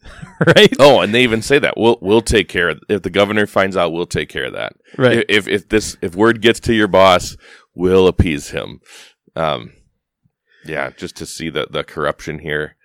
right? 0.46 0.72
Oh, 0.78 1.00
and 1.00 1.14
they 1.14 1.22
even 1.22 1.42
say 1.42 1.58
that 1.58 1.74
we'll 1.76 1.98
we'll 2.00 2.20
take 2.20 2.48
care 2.48 2.68
of 2.70 2.80
if 2.88 3.02
the 3.02 3.10
governor 3.10 3.46
finds 3.46 3.76
out, 3.76 3.92
we'll 3.92 4.06
take 4.06 4.28
care 4.28 4.44
of 4.44 4.52
that. 4.54 4.74
Right. 4.98 5.24
If 5.28 5.48
if 5.48 5.68
this 5.68 5.96
if 6.02 6.14
word 6.14 6.40
gets 6.42 6.60
to 6.60 6.74
your 6.74 6.88
boss, 6.88 7.36
we'll 7.74 8.06
appease 8.06 8.50
him. 8.50 8.80
Um, 9.36 9.72
yeah, 10.66 10.90
just 10.90 11.16
to 11.16 11.26
see 11.26 11.50
the 11.50 11.66
the 11.70 11.84
corruption 11.84 12.38
here, 12.38 12.76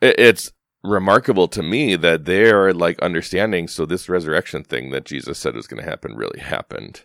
it, 0.00 0.14
it's 0.18 0.52
remarkable 0.82 1.48
to 1.48 1.62
me 1.62 1.96
that 1.96 2.24
they 2.24 2.50
are 2.50 2.72
like 2.72 2.98
understanding. 3.00 3.68
So 3.68 3.86
this 3.86 4.08
resurrection 4.08 4.64
thing 4.64 4.90
that 4.90 5.04
Jesus 5.04 5.38
said 5.38 5.54
was 5.54 5.66
going 5.66 5.82
to 5.82 5.88
happen 5.88 6.16
really 6.16 6.40
happened, 6.40 7.04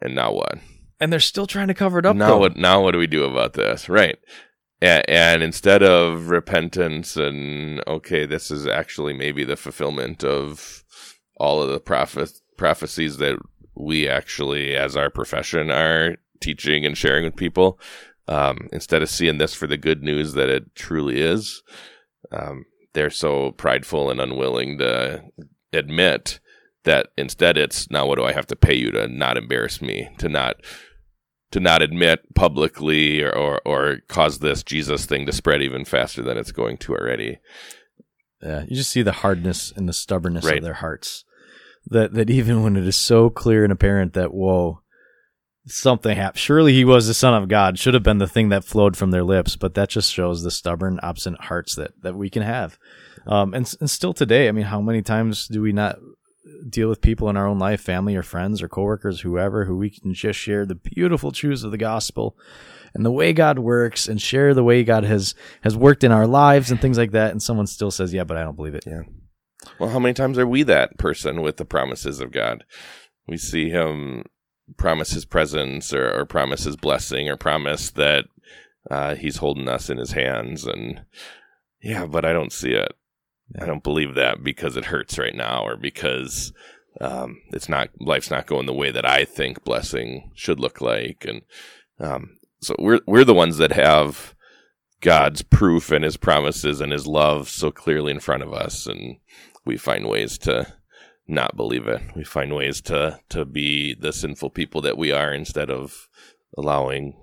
and 0.00 0.14
now 0.14 0.32
what? 0.32 0.58
And 0.98 1.12
they're 1.12 1.20
still 1.20 1.46
trying 1.46 1.68
to 1.68 1.74
cover 1.74 1.98
it 1.98 2.06
up. 2.06 2.16
now 2.16 2.30
though. 2.30 2.38
what? 2.38 2.56
Now 2.56 2.82
what 2.82 2.92
do 2.92 2.98
we 2.98 3.06
do 3.06 3.24
about 3.24 3.54
this? 3.54 3.88
Right. 3.88 4.18
And, 4.82 5.08
and 5.08 5.42
instead 5.42 5.82
of 5.82 6.28
repentance 6.28 7.16
and 7.16 7.82
okay, 7.86 8.26
this 8.26 8.50
is 8.50 8.66
actually 8.66 9.12
maybe 9.12 9.44
the 9.44 9.56
fulfillment 9.56 10.24
of 10.24 10.84
all 11.36 11.62
of 11.62 11.70
the 11.70 11.80
prophet 11.80 12.32
prophecies 12.56 13.16
that 13.16 13.38
we 13.74 14.08
actually, 14.08 14.76
as 14.76 14.96
our 14.96 15.10
profession, 15.10 15.70
are 15.70 16.16
teaching 16.40 16.84
and 16.84 16.96
sharing 16.96 17.24
with 17.24 17.36
people. 17.36 17.78
Um, 18.28 18.68
instead 18.72 19.02
of 19.02 19.10
seeing 19.10 19.38
this 19.38 19.54
for 19.54 19.66
the 19.66 19.76
good 19.76 20.02
news 20.02 20.34
that 20.34 20.48
it 20.48 20.74
truly 20.76 21.20
is, 21.20 21.62
um, 22.30 22.64
they're 22.92 23.10
so 23.10 23.52
prideful 23.52 24.10
and 24.10 24.20
unwilling 24.20 24.78
to 24.78 25.22
admit 25.72 26.40
that 26.84 27.08
instead 27.16 27.56
it's 27.56 27.90
now 27.90 28.06
what 28.06 28.16
do 28.18 28.24
I 28.24 28.32
have 28.32 28.46
to 28.48 28.56
pay 28.56 28.74
you 28.74 28.90
to 28.92 29.06
not 29.08 29.36
embarrass 29.36 29.80
me, 29.82 30.08
to 30.18 30.28
not 30.28 30.56
to 31.52 31.60
not 31.60 31.82
admit 31.82 32.20
publicly 32.34 33.22
or, 33.22 33.30
or, 33.36 33.60
or 33.66 33.98
cause 34.08 34.38
this 34.38 34.62
Jesus 34.62 35.04
thing 35.04 35.26
to 35.26 35.32
spread 35.32 35.62
even 35.62 35.84
faster 35.84 36.22
than 36.22 36.36
it's 36.38 36.52
going 36.52 36.76
to 36.78 36.94
already. 36.94 37.38
Yeah, 38.40 38.62
you 38.68 38.76
just 38.76 38.90
see 38.90 39.02
the 39.02 39.10
hardness 39.12 39.72
and 39.74 39.88
the 39.88 39.92
stubbornness 39.92 40.44
Right. 40.44 40.58
of 40.58 40.64
their 40.64 40.74
hearts. 40.74 41.24
That 41.86 42.14
that 42.14 42.30
even 42.30 42.62
when 42.62 42.76
it 42.76 42.86
is 42.86 42.96
so 42.96 43.30
clear 43.30 43.64
and 43.64 43.72
apparent 43.72 44.12
that 44.14 44.32
whoa, 44.32 44.82
something 45.70 46.16
happened. 46.16 46.38
Surely 46.38 46.72
he 46.72 46.84
was 46.84 47.06
the 47.06 47.14
son 47.14 47.34
of 47.34 47.48
God. 47.48 47.78
Should 47.78 47.94
have 47.94 48.02
been 48.02 48.18
the 48.18 48.26
thing 48.26 48.48
that 48.50 48.64
flowed 48.64 48.96
from 48.96 49.10
their 49.10 49.24
lips. 49.24 49.56
But 49.56 49.74
that 49.74 49.88
just 49.88 50.12
shows 50.12 50.42
the 50.42 50.50
stubborn, 50.50 51.00
obstinate 51.02 51.42
hearts 51.42 51.76
that 51.76 51.92
that 52.02 52.16
we 52.16 52.30
can 52.30 52.42
have. 52.42 52.78
Um, 53.26 53.54
and 53.54 53.72
and 53.80 53.90
still 53.90 54.12
today, 54.12 54.48
I 54.48 54.52
mean, 54.52 54.64
how 54.64 54.80
many 54.80 55.02
times 55.02 55.46
do 55.48 55.62
we 55.62 55.72
not 55.72 55.98
deal 56.68 56.88
with 56.88 57.00
people 57.00 57.28
in 57.28 57.36
our 57.36 57.46
own 57.46 57.58
life, 57.58 57.80
family 57.80 58.16
or 58.16 58.22
friends 58.22 58.62
or 58.62 58.68
coworkers, 58.68 59.20
whoever, 59.20 59.64
who 59.64 59.76
we 59.76 59.90
can 59.90 60.14
just 60.14 60.38
share 60.38 60.66
the 60.66 60.74
beautiful 60.74 61.32
truths 61.32 61.62
of 61.62 61.70
the 61.70 61.78
gospel 61.78 62.36
and 62.94 63.04
the 63.04 63.12
way 63.12 63.32
God 63.32 63.58
works 63.58 64.08
and 64.08 64.20
share 64.20 64.54
the 64.54 64.64
way 64.64 64.82
God 64.82 65.04
has 65.04 65.34
has 65.62 65.76
worked 65.76 66.04
in 66.04 66.12
our 66.12 66.26
lives 66.26 66.70
and 66.70 66.80
things 66.80 66.98
like 66.98 67.12
that, 67.12 67.30
and 67.30 67.42
someone 67.42 67.66
still 67.66 67.90
says, 67.90 68.12
"Yeah, 68.12 68.24
but 68.24 68.36
I 68.36 68.42
don't 68.42 68.56
believe 68.56 68.74
it." 68.74 68.84
Yeah. 68.86 69.02
Well, 69.78 69.90
how 69.90 69.98
many 69.98 70.14
times 70.14 70.38
are 70.38 70.46
we 70.46 70.62
that 70.64 70.98
person 70.98 71.42
with 71.42 71.56
the 71.58 71.64
promises 71.64 72.20
of 72.20 72.32
God? 72.32 72.64
We 73.28 73.36
see 73.36 73.68
him 73.68 74.24
promise 74.76 75.10
his 75.10 75.24
presence 75.24 75.92
or, 75.92 76.20
or 76.20 76.24
promise 76.24 76.64
his 76.64 76.76
blessing 76.76 77.28
or 77.28 77.36
promise 77.36 77.90
that 77.90 78.26
uh, 78.90 79.14
he's 79.14 79.36
holding 79.36 79.68
us 79.68 79.90
in 79.90 79.98
his 79.98 80.12
hands. 80.12 80.66
And 80.66 81.02
yeah, 81.82 82.06
but 82.06 82.24
I 82.24 82.32
don't 82.32 82.52
see 82.52 82.72
it. 82.72 82.92
I 83.60 83.66
don't 83.66 83.82
believe 83.82 84.14
that 84.14 84.44
because 84.44 84.76
it 84.76 84.86
hurts 84.86 85.18
right 85.18 85.34
now 85.34 85.62
or 85.64 85.76
because 85.76 86.52
um, 87.00 87.38
it's 87.52 87.68
not 87.68 87.90
life's 88.00 88.30
not 88.30 88.46
going 88.46 88.66
the 88.66 88.72
way 88.72 88.90
that 88.90 89.06
I 89.06 89.24
think 89.24 89.64
blessing 89.64 90.30
should 90.34 90.60
look 90.60 90.80
like. 90.80 91.26
And 91.26 91.42
um, 91.98 92.38
so 92.60 92.74
we're 92.78 93.00
we're 93.06 93.24
the 93.24 93.34
ones 93.34 93.56
that 93.58 93.72
have 93.72 94.34
God's 95.00 95.42
proof 95.42 95.90
and 95.90 96.04
his 96.04 96.16
promises 96.16 96.80
and 96.80 96.92
his 96.92 97.06
love 97.06 97.48
so 97.48 97.70
clearly 97.70 98.12
in 98.12 98.20
front 98.20 98.42
of 98.42 98.52
us 98.52 98.86
and 98.86 99.16
we 99.64 99.76
find 99.76 100.06
ways 100.06 100.38
to 100.38 100.74
not 101.30 101.56
believe 101.56 101.86
it. 101.86 102.02
We 102.14 102.24
find 102.24 102.54
ways 102.54 102.80
to 102.82 103.20
to 103.30 103.44
be 103.44 103.94
the 103.94 104.12
sinful 104.12 104.50
people 104.50 104.80
that 104.82 104.98
we 104.98 105.12
are 105.12 105.32
instead 105.32 105.70
of 105.70 106.08
allowing 106.56 107.14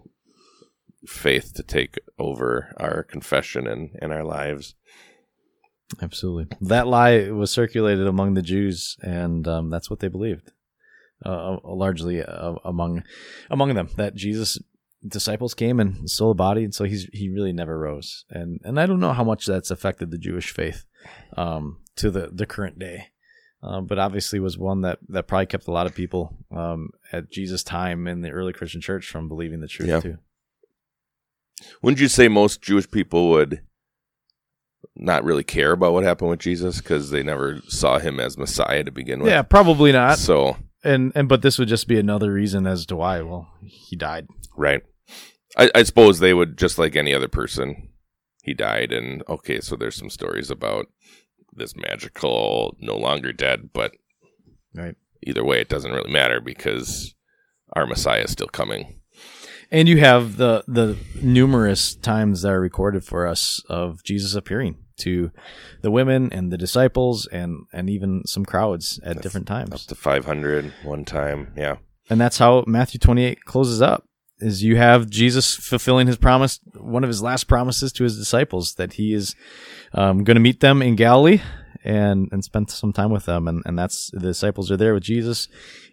faith 1.06 1.54
to 1.56 1.64
take 1.64 2.00
over 2.18 2.74
our 2.78 3.04
confession 3.04 3.68
and, 3.68 3.92
and 4.02 4.12
our 4.12 4.24
lives. 4.24 4.76
Absolutely. 6.02 6.58
That 6.60 6.88
lie 6.88 7.30
was 7.30 7.52
circulated 7.52 8.08
among 8.08 8.34
the 8.34 8.42
Jews, 8.42 8.98
and 9.02 9.48
um, 9.48 9.70
that's 9.70 9.90
what 9.90 10.00
they 10.00 10.10
believed, 10.10 10.52
uh, 11.26 11.58
largely 11.64 12.22
uh, 12.22 12.56
among 12.66 13.04
among 13.50 13.74
them. 13.74 13.90
That 13.96 14.16
Jesus 14.16 14.60
disciples 15.08 15.54
came 15.54 15.80
and 15.80 16.10
stole 16.10 16.32
a 16.32 16.36
body, 16.36 16.66
and 16.66 16.76
so 16.76 16.84
he's 16.84 17.08
he 17.14 17.30
really 17.30 17.54
never 17.54 17.80
rose. 17.80 18.26
And 18.30 18.60
and 18.66 18.80
I 18.80 18.86
don't 18.86 19.00
know 19.00 19.14
how 19.14 19.24
much 19.24 19.46
that's 19.46 19.72
affected 19.72 20.12
the 20.12 20.18
Jewish 20.18 20.52
faith 20.52 20.86
um, 21.38 21.78
to 21.96 22.12
the 22.12 22.32
the 22.34 22.46
current 22.46 22.78
day, 22.80 23.08
um, 23.64 23.86
but 23.88 23.98
obviously 24.00 24.40
was 24.40 24.58
one 24.58 24.82
that 24.82 25.00
that 25.10 25.28
probably 25.28 25.46
kept 25.48 25.68
a 25.68 25.72
lot 25.72 25.88
of 25.88 25.96
people 25.96 26.36
um, 26.56 26.90
at 27.12 27.32
Jesus' 27.32 27.64
time 27.64 28.08
in 28.08 28.22
the 28.22 28.30
early 28.32 28.54
Christian 28.54 28.82
church 28.82 29.08
from 29.08 29.28
believing 29.28 29.60
the 29.62 29.68
truth 29.68 29.90
Yeah. 29.90 30.00
too. 30.00 30.18
Wouldn't 31.82 32.00
you 32.00 32.08
say 32.08 32.28
most 32.28 32.62
Jewish 32.62 32.90
people 32.90 33.30
would 33.32 33.62
not 34.96 35.24
really 35.24 35.44
care 35.44 35.72
about 35.72 35.94
what 35.94 36.04
happened 36.04 36.30
with 36.30 36.40
Jesus 36.40 36.78
because 36.80 37.10
they 37.10 37.24
never 37.24 37.60
saw 37.68 37.98
him 38.00 38.20
as 38.20 38.38
Messiah 38.38 38.84
to 38.84 38.92
begin 38.92 39.22
with? 39.22 39.32
Yeah, 39.32 39.42
probably 39.42 39.92
not. 39.92 40.18
So 40.20 40.58
And 40.84 41.12
and 41.16 41.28
but 41.28 41.42
this 41.42 41.58
would 41.58 41.68
just 41.68 41.88
be 41.88 41.98
another 42.00 42.32
reason 42.32 42.68
as 42.68 42.86
to 42.88 42.96
why. 42.96 43.22
Well, 43.22 43.50
he 43.64 43.96
died. 43.96 44.28
Right. 44.56 44.84
I, 45.58 45.72
I 45.74 45.84
suppose 45.84 46.20
they 46.20 46.34
would 46.34 46.58
just 46.58 46.78
like 46.78 46.96
any 46.96 47.14
other 47.14 47.28
person. 47.28 47.90
He 48.44 48.54
died, 48.54 48.92
and 48.92 49.24
okay, 49.28 49.60
so 49.60 49.76
there's 49.76 49.96
some 49.96 50.10
stories 50.10 50.50
about 50.52 50.86
this 51.54 51.76
magical, 51.76 52.76
no 52.80 52.96
longer 52.96 53.32
dead, 53.34 53.70
but 53.74 53.94
Right. 54.74 54.96
either 55.26 55.44
way, 55.44 55.60
it 55.62 55.70
doesn't 55.70 55.92
really 55.92 56.12
matter 56.12 56.40
because 56.40 57.16
our 57.74 57.86
Messiah 57.86 58.22
is 58.24 58.32
still 58.32 58.48
coming. 58.48 59.02
And 59.72 59.90
you 59.90 60.00
have 60.00 60.38
the 60.38 60.64
the 60.68 60.96
numerous 61.22 61.94
times 61.96 62.42
that 62.44 62.52
are 62.54 62.60
recorded 62.62 63.04
for 63.04 63.28
us 63.28 63.62
of 63.68 64.02
Jesus 64.04 64.34
appearing 64.34 64.78
to 65.00 65.32
the 65.82 65.92
women 65.92 66.32
and 66.32 66.52
the 66.54 66.58
disciples 66.58 67.28
and 67.28 67.66
and 67.74 67.90
even 67.90 68.26
some 68.26 68.46
crowds 68.46 69.00
at 69.04 69.22
different 69.22 69.46
times. 69.48 69.74
Up 69.74 69.82
to 69.82 69.96
500 69.96 70.72
one 70.84 71.04
time. 71.04 71.52
Yeah. 71.58 71.78
And 72.10 72.22
that's 72.22 72.38
how 72.38 72.64
Matthew 72.66 73.00
28 73.00 73.44
closes 73.44 73.82
up. 73.82 74.07
Is 74.40 74.64
you 74.64 74.76
have 74.78 75.10
Jesus 75.10 75.56
fulfilling 75.56 76.08
his 76.08 76.18
promise, 76.18 76.60
one 76.76 77.04
of 77.04 77.08
his 77.08 77.24
last 77.24 77.46
promises 77.46 77.92
to 77.94 78.04
his 78.04 78.18
disciples, 78.18 78.76
that 78.76 78.94
he 78.94 79.14
is 79.14 79.36
um, 79.94 80.24
going 80.24 80.36
to 80.36 80.42
meet 80.42 80.60
them 80.60 80.82
in 80.82 80.96
Galilee, 80.96 81.42
and 81.84 82.28
and 82.32 82.44
spend 82.44 82.70
some 82.70 82.94
time 82.94 83.12
with 83.12 83.26
them. 83.26 83.48
And 83.48 83.64
and 83.66 83.78
that's 83.78 84.12
the 84.12 84.20
disciples 84.20 84.70
are 84.70 84.78
there 84.78 84.94
with 84.94 85.04
Jesus. 85.04 85.48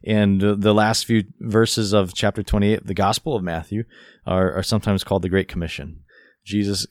And 0.04 0.40
the 0.40 0.74
last 0.74 1.06
few 1.06 1.24
verses 1.40 1.94
of 1.94 2.12
chapter 2.14 2.42
28, 2.42 2.86
the 2.86 2.94
Gospel 2.94 3.34
of 3.34 3.42
Matthew, 3.42 3.84
are, 4.26 4.52
are 4.52 4.62
sometimes 4.62 5.04
called 5.04 5.22
the 5.22 5.30
Great 5.30 5.48
Commission. 5.48 6.00
Jesus 6.44 6.86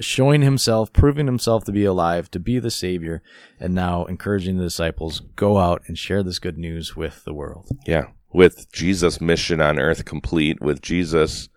showing 0.00 0.40
himself, 0.40 0.92
proving 0.92 1.26
himself 1.26 1.64
to 1.64 1.72
be 1.72 1.84
alive, 1.84 2.30
to 2.30 2.40
be 2.40 2.58
the 2.58 2.70
Savior, 2.70 3.22
and 3.58 3.74
now 3.74 4.06
encouraging 4.06 4.56
the 4.56 4.64
disciples 4.64 5.20
go 5.36 5.58
out 5.58 5.82
and 5.86 5.98
share 5.98 6.22
this 6.22 6.38
good 6.38 6.56
news 6.56 6.96
with 6.96 7.24
the 7.24 7.34
world. 7.34 7.68
Yeah, 7.86 8.06
with 8.32 8.70
Jesus' 8.72 9.20
mission 9.20 9.60
on 9.60 9.78
earth 9.78 10.04
complete, 10.04 10.60
with 10.60 10.82
Jesus' 10.82 11.48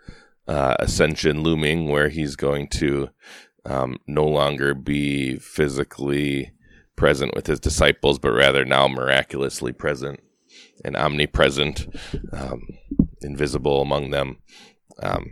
uh, 0.48 0.76
ascension 0.80 1.42
looming, 1.42 1.90
where 1.90 2.10
he's 2.10 2.36
going 2.36 2.68
to 2.68 3.10
um, 3.66 3.98
no 4.08 4.26
longer 4.26 4.74
be 4.74 5.38
physically 5.38 6.52
present 6.96 7.34
with 7.36 7.48
his 7.48 7.60
disciples, 7.60 8.20
but 8.20 8.32
rather 8.32 8.66
now 8.66 8.88
miraculously 8.88 9.72
present 9.72 10.20
and 10.84 10.96
omnipresent, 10.96 11.88
um, 12.32 12.62
invisible 13.22 13.82
among 13.82 14.12
them. 14.12 14.38
Um, 15.02 15.32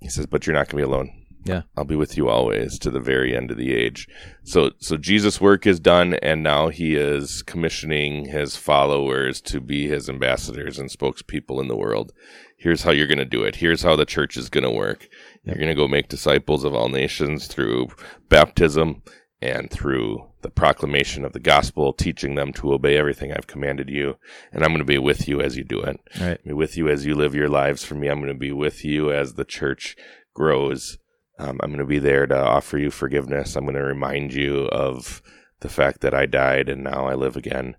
he 0.00 0.08
says, 0.08 0.26
"But 0.26 0.46
you're 0.46 0.54
not 0.54 0.68
going 0.68 0.82
to 0.82 0.88
be 0.88 0.92
alone. 0.92 1.19
Yeah. 1.44 1.62
I'll 1.76 1.84
be 1.84 1.96
with 1.96 2.16
you 2.16 2.28
always 2.28 2.78
to 2.80 2.90
the 2.90 3.00
very 3.00 3.36
end 3.36 3.50
of 3.50 3.56
the 3.56 3.74
age." 3.74 4.06
So, 4.44 4.72
so 4.78 4.96
Jesus' 4.96 5.40
work 5.40 5.66
is 5.66 5.80
done, 5.80 6.14
and 6.14 6.42
now 6.42 6.68
he 6.68 6.94
is 6.94 7.42
commissioning 7.42 8.26
his 8.26 8.56
followers 8.56 9.40
to 9.42 9.60
be 9.60 9.88
his 9.88 10.08
ambassadors 10.08 10.78
and 10.78 10.90
spokespeople 10.90 11.60
in 11.60 11.68
the 11.68 11.76
world. 11.76 12.12
Here's 12.56 12.82
how 12.82 12.90
you're 12.90 13.06
going 13.06 13.18
to 13.18 13.24
do 13.24 13.42
it. 13.42 13.56
Here's 13.56 13.82
how 13.82 13.96
the 13.96 14.04
church 14.04 14.36
is 14.36 14.50
going 14.50 14.64
to 14.64 14.70
work. 14.70 15.08
You're 15.44 15.54
going 15.56 15.68
to 15.68 15.74
go 15.74 15.88
make 15.88 16.08
disciples 16.08 16.64
of 16.64 16.74
all 16.74 16.88
nations 16.88 17.46
through 17.46 17.88
baptism 18.28 19.02
and 19.40 19.70
through 19.70 20.26
the 20.42 20.50
proclamation 20.50 21.24
of 21.24 21.32
the 21.32 21.40
gospel, 21.40 21.94
teaching 21.94 22.34
them 22.34 22.52
to 22.52 22.74
obey 22.74 22.98
everything 22.98 23.32
I've 23.32 23.46
commanded 23.46 23.88
you. 23.88 24.16
And 24.52 24.62
I'm 24.62 24.70
going 24.70 24.80
to 24.80 24.84
be 24.84 24.98
with 24.98 25.26
you 25.26 25.40
as 25.40 25.56
you 25.56 25.64
do 25.64 25.80
it. 25.80 25.98
Right. 26.20 26.42
Be 26.44 26.52
with 26.52 26.76
you 26.76 26.88
as 26.88 27.06
you 27.06 27.14
live 27.14 27.34
your 27.34 27.48
lives 27.48 27.84
for 27.84 27.94
me. 27.94 28.08
I'm 28.08 28.20
going 28.20 28.32
to 28.32 28.38
be 28.38 28.52
with 28.52 28.84
you 28.84 29.10
as 29.10 29.34
the 29.34 29.44
church 29.44 29.96
grows. 30.34 30.98
Um, 31.40 31.58
I'm 31.62 31.70
going 31.70 31.78
to 31.78 31.86
be 31.86 31.98
there 31.98 32.26
to 32.26 32.38
offer 32.38 32.76
you 32.76 32.90
forgiveness. 32.90 33.56
I'm 33.56 33.64
going 33.64 33.74
to 33.74 33.82
remind 33.82 34.34
you 34.34 34.66
of 34.66 35.22
the 35.60 35.70
fact 35.70 36.02
that 36.02 36.12
I 36.12 36.26
died 36.26 36.68
and 36.68 36.84
now 36.84 37.06
I 37.06 37.14
live 37.14 37.34
again. 37.34 37.76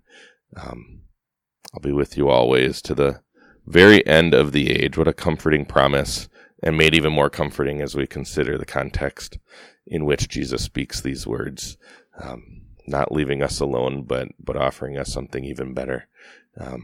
Um, 0.57 1.01
I'll 1.71 1.79
be 1.79 1.91
with 1.91 2.17
you 2.17 2.27
always 2.27 2.81
to 2.81 2.95
the 2.95 3.21
very 3.67 4.05
end 4.07 4.33
of 4.33 4.51
the 4.51 4.71
age. 4.71 4.97
What 4.97 5.07
a 5.07 5.13
comforting 5.13 5.65
promise, 5.65 6.27
and 6.63 6.75
made 6.75 6.95
even 6.95 7.13
more 7.13 7.29
comforting 7.29 7.81
as 7.81 7.93
we 7.93 8.07
consider 8.07 8.57
the 8.57 8.65
context 8.65 9.37
in 9.85 10.05
which 10.05 10.27
Jesus 10.27 10.63
speaks 10.63 10.99
these 10.99 11.27
words. 11.27 11.77
Um, 12.19 12.61
not 12.87 13.11
leaving 13.11 13.43
us 13.43 13.59
alone, 13.59 14.03
but 14.03 14.29
but 14.39 14.57
offering 14.57 14.97
us 14.97 15.13
something 15.13 15.45
even 15.45 15.75
better. 15.75 16.07
Um, 16.59 16.83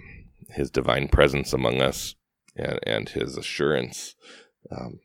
his 0.51 0.69
divine 0.69 1.07
presence 1.07 1.53
among 1.53 1.81
us, 1.81 2.13
and, 2.55 2.79
and 2.83 3.09
his 3.09 3.35
assurance 3.35 4.15
um, 4.71 4.99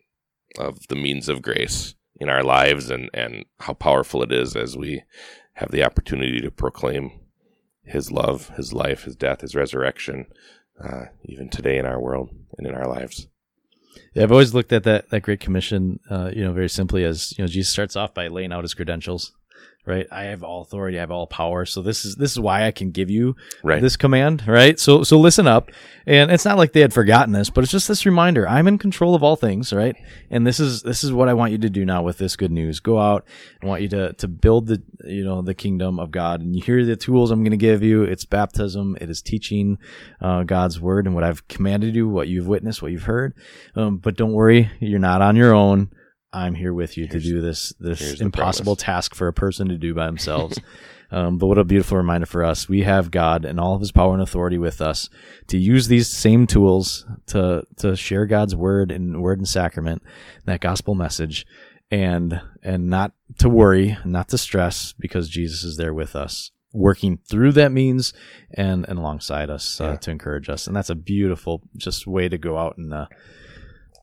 of 0.58 0.86
the 0.88 0.96
means 0.96 1.28
of 1.28 1.42
grace 1.42 1.94
in 2.16 2.28
our 2.28 2.42
lives, 2.42 2.90
and 2.90 3.10
and 3.14 3.44
how 3.60 3.74
powerful 3.74 4.22
it 4.22 4.32
is 4.32 4.56
as 4.56 4.76
we 4.76 5.02
have 5.54 5.70
the 5.70 5.84
opportunity 5.84 6.40
to 6.40 6.50
proclaim 6.50 7.10
his 7.84 8.10
love, 8.10 8.48
his 8.56 8.72
life, 8.72 9.04
his 9.04 9.16
death, 9.16 9.40
his 9.40 9.54
resurrection, 9.54 10.26
uh, 10.82 11.06
even 11.24 11.48
today 11.48 11.78
in 11.78 11.86
our 11.86 12.00
world 12.00 12.30
and 12.56 12.66
in 12.66 12.74
our 12.74 12.86
lives. 12.86 13.28
Yeah, 14.14 14.22
I've 14.22 14.32
always 14.32 14.54
looked 14.54 14.72
at 14.72 14.84
that 14.84 15.10
that 15.10 15.22
Great 15.22 15.40
Commission, 15.40 16.00
uh, 16.10 16.30
you 16.34 16.44
know, 16.44 16.52
very 16.52 16.68
simply 16.68 17.04
as 17.04 17.36
you 17.36 17.44
know, 17.44 17.48
Jesus 17.48 17.72
starts 17.72 17.96
off 17.96 18.14
by 18.14 18.28
laying 18.28 18.52
out 18.52 18.64
his 18.64 18.74
credentials, 18.74 19.32
right? 19.84 20.06
I 20.12 20.24
have 20.24 20.42
all 20.42 20.62
authority, 20.62 20.96
I 20.98 21.00
have 21.00 21.10
all 21.10 21.26
power. 21.26 21.64
So 21.64 21.82
this 21.82 22.04
is 22.04 22.14
this 22.16 22.32
is 22.32 22.38
why 22.40 22.66
I 22.66 22.70
can 22.70 22.90
give 22.90 23.10
you 23.10 23.34
Right. 23.62 23.82
this 23.82 23.96
command, 23.96 24.44
right? 24.46 24.78
So 24.78 25.02
so 25.02 25.18
listen 25.18 25.46
up. 25.46 25.70
And 26.04 26.32
it's 26.32 26.44
not 26.44 26.58
like 26.58 26.72
they 26.72 26.80
had 26.80 26.92
forgotten 26.92 27.32
this, 27.32 27.48
but 27.48 27.62
it's 27.62 27.70
just 27.70 27.86
this 27.86 28.04
reminder. 28.04 28.48
I'm 28.48 28.66
in 28.66 28.76
control 28.76 29.14
of 29.14 29.22
all 29.22 29.36
things, 29.36 29.72
right? 29.72 29.94
And 30.30 30.44
this 30.44 30.58
is 30.58 30.82
this 30.82 31.04
is 31.04 31.12
what 31.12 31.28
I 31.28 31.34
want 31.34 31.52
you 31.52 31.58
to 31.58 31.70
do 31.70 31.84
now 31.84 32.02
with 32.02 32.18
this 32.18 32.34
good 32.34 32.50
news. 32.50 32.80
Go 32.80 32.98
out. 32.98 33.24
I 33.62 33.66
want 33.66 33.82
you 33.82 33.88
to 33.90 34.12
to 34.14 34.28
build 34.28 34.66
the 34.66 34.82
you 35.04 35.24
know 35.24 35.42
the 35.42 35.54
kingdom 35.54 35.98
of 36.00 36.10
God. 36.10 36.40
And 36.40 36.56
you 36.56 36.62
hear 36.62 36.84
the 36.84 36.96
tools 36.96 37.30
I'm 37.30 37.42
going 37.42 37.52
to 37.52 37.56
give 37.56 37.82
you. 37.82 38.02
It's 38.02 38.24
baptism. 38.24 38.96
It 39.00 39.10
is 39.10 39.22
teaching 39.22 39.78
uh, 40.20 40.42
God's 40.42 40.80
word 40.80 41.06
and 41.06 41.14
what 41.14 41.24
I've 41.24 41.46
commanded 41.48 41.94
you, 41.94 42.08
what 42.08 42.28
you've 42.28 42.48
witnessed, 42.48 42.82
what 42.82 42.90
you've 42.92 43.04
heard. 43.04 43.32
Um, 43.76 43.98
but 43.98 44.16
don't 44.16 44.32
worry, 44.32 44.70
you're 44.80 44.98
not 44.98 45.22
on 45.22 45.36
your 45.36 45.54
own. 45.54 45.90
I'm 46.32 46.54
here 46.54 46.72
with 46.72 46.96
you 46.96 47.06
Here's- 47.06 47.22
to 47.22 47.28
do 47.28 47.40
this 47.40 47.72
this 47.78 48.20
impossible 48.20 48.76
task 48.76 49.14
for 49.14 49.28
a 49.28 49.32
person 49.32 49.68
to 49.68 49.76
do 49.78 49.94
by 49.94 50.06
themselves. 50.06 50.58
um, 51.10 51.36
but 51.38 51.46
what 51.46 51.58
a 51.58 51.64
beautiful 51.64 51.98
reminder 51.98 52.26
for 52.26 52.42
us. 52.42 52.68
We 52.68 52.82
have 52.84 53.10
God 53.10 53.44
and 53.44 53.60
all 53.60 53.74
of 53.74 53.80
his 53.80 53.92
power 53.92 54.14
and 54.14 54.22
authority 54.22 54.56
with 54.58 54.80
us 54.80 55.10
to 55.48 55.58
use 55.58 55.88
these 55.88 56.08
same 56.08 56.46
tools 56.46 57.04
to 57.26 57.64
to 57.76 57.96
share 57.96 58.26
God's 58.26 58.56
word 58.56 58.90
and 58.90 59.20
word 59.22 59.38
and 59.38 59.48
sacrament, 59.48 60.02
that 60.46 60.60
gospel 60.60 60.94
message, 60.94 61.44
and 61.90 62.40
and 62.62 62.88
not 62.88 63.12
to 63.38 63.48
worry, 63.50 63.98
not 64.04 64.28
to 64.30 64.38
stress, 64.38 64.94
because 64.98 65.28
Jesus 65.28 65.64
is 65.64 65.76
there 65.76 65.92
with 65.92 66.16
us, 66.16 66.50
working 66.72 67.18
through 67.28 67.52
that 67.52 67.72
means 67.72 68.14
and 68.54 68.88
and 68.88 68.98
alongside 68.98 69.50
us 69.50 69.80
uh, 69.82 69.84
Yeah. 69.84 69.96
to 69.96 70.10
encourage 70.10 70.48
us. 70.48 70.66
And 70.66 70.74
that's 70.74 70.88
a 70.90 70.94
beautiful 70.94 71.60
just 71.76 72.06
way 72.06 72.30
to 72.30 72.38
go 72.38 72.56
out 72.56 72.78
and 72.78 72.94
uh, 72.94 73.06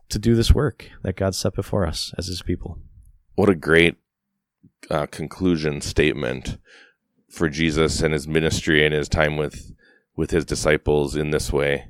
to 0.10 0.20
do 0.20 0.36
this 0.36 0.54
work 0.54 0.90
that 1.04 1.16
God 1.16 1.36
set 1.36 1.54
before 1.54 1.86
us 1.86 2.14
as 2.18 2.28
His 2.28 2.42
people. 2.42 2.80
what 3.36 3.50
a 3.50 3.56
great 3.56 3.96
uh, 4.90 5.06
conclusion 5.08 5.82
statement 5.82 6.58
for 7.30 7.50
Jesus 7.50 8.02
and 8.02 8.14
his 8.14 8.28
ministry 8.28 8.86
and 8.86 8.94
his 8.94 9.10
time 9.10 9.38
with 9.38 9.72
with 10.16 10.32
his 10.32 10.44
disciples 10.44 11.16
in 11.16 11.30
this 11.30 11.54
way. 11.54 11.88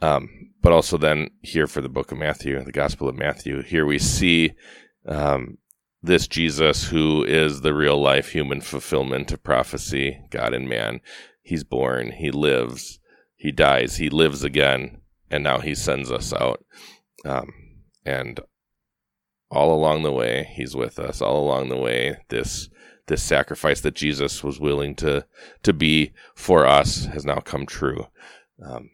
Um, 0.00 0.52
but 0.62 0.72
also 0.72 0.96
then 0.96 1.30
here 1.42 1.66
for 1.66 1.80
the 1.80 1.88
book 1.88 2.12
of 2.12 2.18
Matthew, 2.18 2.62
the 2.62 2.70
Gospel 2.70 3.08
of 3.08 3.16
Matthew, 3.16 3.62
here 3.62 3.84
we 3.86 3.98
see 3.98 4.52
um, 5.06 5.58
this 6.02 6.28
Jesus 6.28 6.84
who 6.84 7.24
is 7.24 7.62
the 7.62 7.74
real 7.74 8.00
life 8.00 8.28
human 8.28 8.60
fulfillment 8.60 9.32
of 9.32 9.42
prophecy, 9.42 10.20
God 10.30 10.54
and 10.54 10.68
man. 10.68 11.00
He's 11.42 11.64
born, 11.64 12.12
he 12.12 12.30
lives, 12.30 13.00
he 13.34 13.50
dies, 13.50 13.96
he 13.96 14.10
lives 14.10 14.44
again, 14.44 15.00
and 15.30 15.42
now 15.42 15.58
he 15.58 15.74
sends 15.74 16.10
us 16.10 16.32
out. 16.32 16.64
Um, 17.26 17.52
and 18.04 18.40
all 19.50 19.74
along 19.74 20.02
the 20.02 20.12
way 20.12 20.50
he's 20.54 20.74
with 20.74 20.98
us. 20.98 21.20
All 21.20 21.44
along 21.44 21.68
the 21.68 21.76
way 21.76 22.18
this 22.28 22.68
this 23.06 23.22
sacrifice 23.22 23.80
that 23.82 23.94
jesus 23.94 24.42
was 24.42 24.58
willing 24.58 24.92
to 24.96 25.24
to 25.62 25.72
be 25.72 26.12
for 26.34 26.66
us 26.66 27.06
has 27.06 27.24
now 27.24 27.38
come 27.38 27.66
true. 27.66 28.06
Um, 28.64 28.90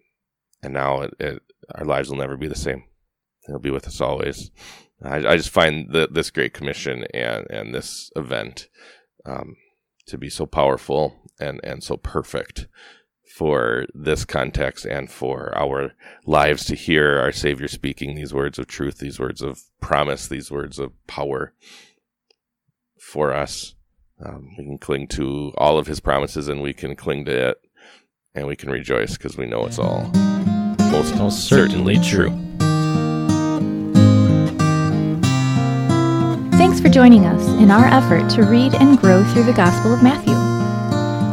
and 0.63 0.75
now 0.75 1.03
it, 1.03 1.15
it, 1.19 1.43
our 1.75 1.85
lives 1.85 2.09
will 2.11 2.19
never 2.19 2.37
be 2.37 2.49
the 2.49 2.55
same. 2.55 2.85
He'll 3.47 3.59
be 3.59 3.71
with 3.71 3.87
us 3.87 4.01
always. 4.01 4.51
I, 5.03 5.17
I 5.17 5.37
just 5.37 5.51
find 5.51 5.93
that 5.93 6.15
this 6.15 6.31
great 6.31 6.55
commission 6.55 7.05
and 7.15 7.47
and 7.51 7.75
this 7.75 8.11
event 8.17 8.69
um, 9.25 9.57
to 10.07 10.19
be 10.19 10.31
so 10.31 10.47
powerful 10.47 11.31
and 11.41 11.61
and 11.65 11.83
so 11.83 11.97
perfect 11.97 12.69
for 13.33 13.87
this 13.95 14.27
context 14.27 14.85
and 14.85 15.11
for 15.11 15.57
our 15.57 15.95
lives 16.27 16.67
to 16.67 16.75
hear 16.75 17.19
our 17.19 17.33
Savior 17.33 17.67
speaking 17.67 18.15
these 18.15 18.35
words 18.35 18.59
of 18.59 18.67
truth, 18.67 18.99
these 18.99 19.19
words 19.19 19.41
of 19.41 19.63
promise, 19.81 20.29
these 20.29 20.51
words 20.51 20.79
of 20.79 20.93
power 21.07 21.55
for 22.99 23.33
us. 23.33 23.75
Um, 24.23 24.51
we 24.59 24.65
can 24.65 24.77
cling 24.79 25.09
to 25.09 25.53
all 25.57 25.79
of 25.79 25.87
His 25.87 25.99
promises 25.99 26.47
and 26.49 26.61
we 26.61 26.75
can 26.75 26.95
cling 26.95 27.25
to 27.25 27.49
it 27.49 27.57
and 28.35 28.47
we 28.47 28.55
can 28.55 28.71
rejoice 28.71 29.17
because 29.17 29.37
we 29.39 29.47
know 29.47 29.65
it's 29.65 29.79
all 29.79 30.11
most, 30.91 31.17
Most 31.17 31.49
certainly, 31.49 31.95
certainly 31.95 32.09
true. 32.09 32.29
true. 32.29 32.53
Thanks 36.59 36.81
for 36.81 36.91
joining 36.91 37.25
us 37.25 37.49
in 37.63 37.71
our 37.71 37.87
effort 37.87 38.29
to 38.33 38.43
read 38.43 38.75
and 38.75 38.99
grow 38.99 39.25
through 39.33 39.45
the 39.45 39.55
Gospel 39.55 39.95
of 39.95 40.03
Matthew. 40.03 40.35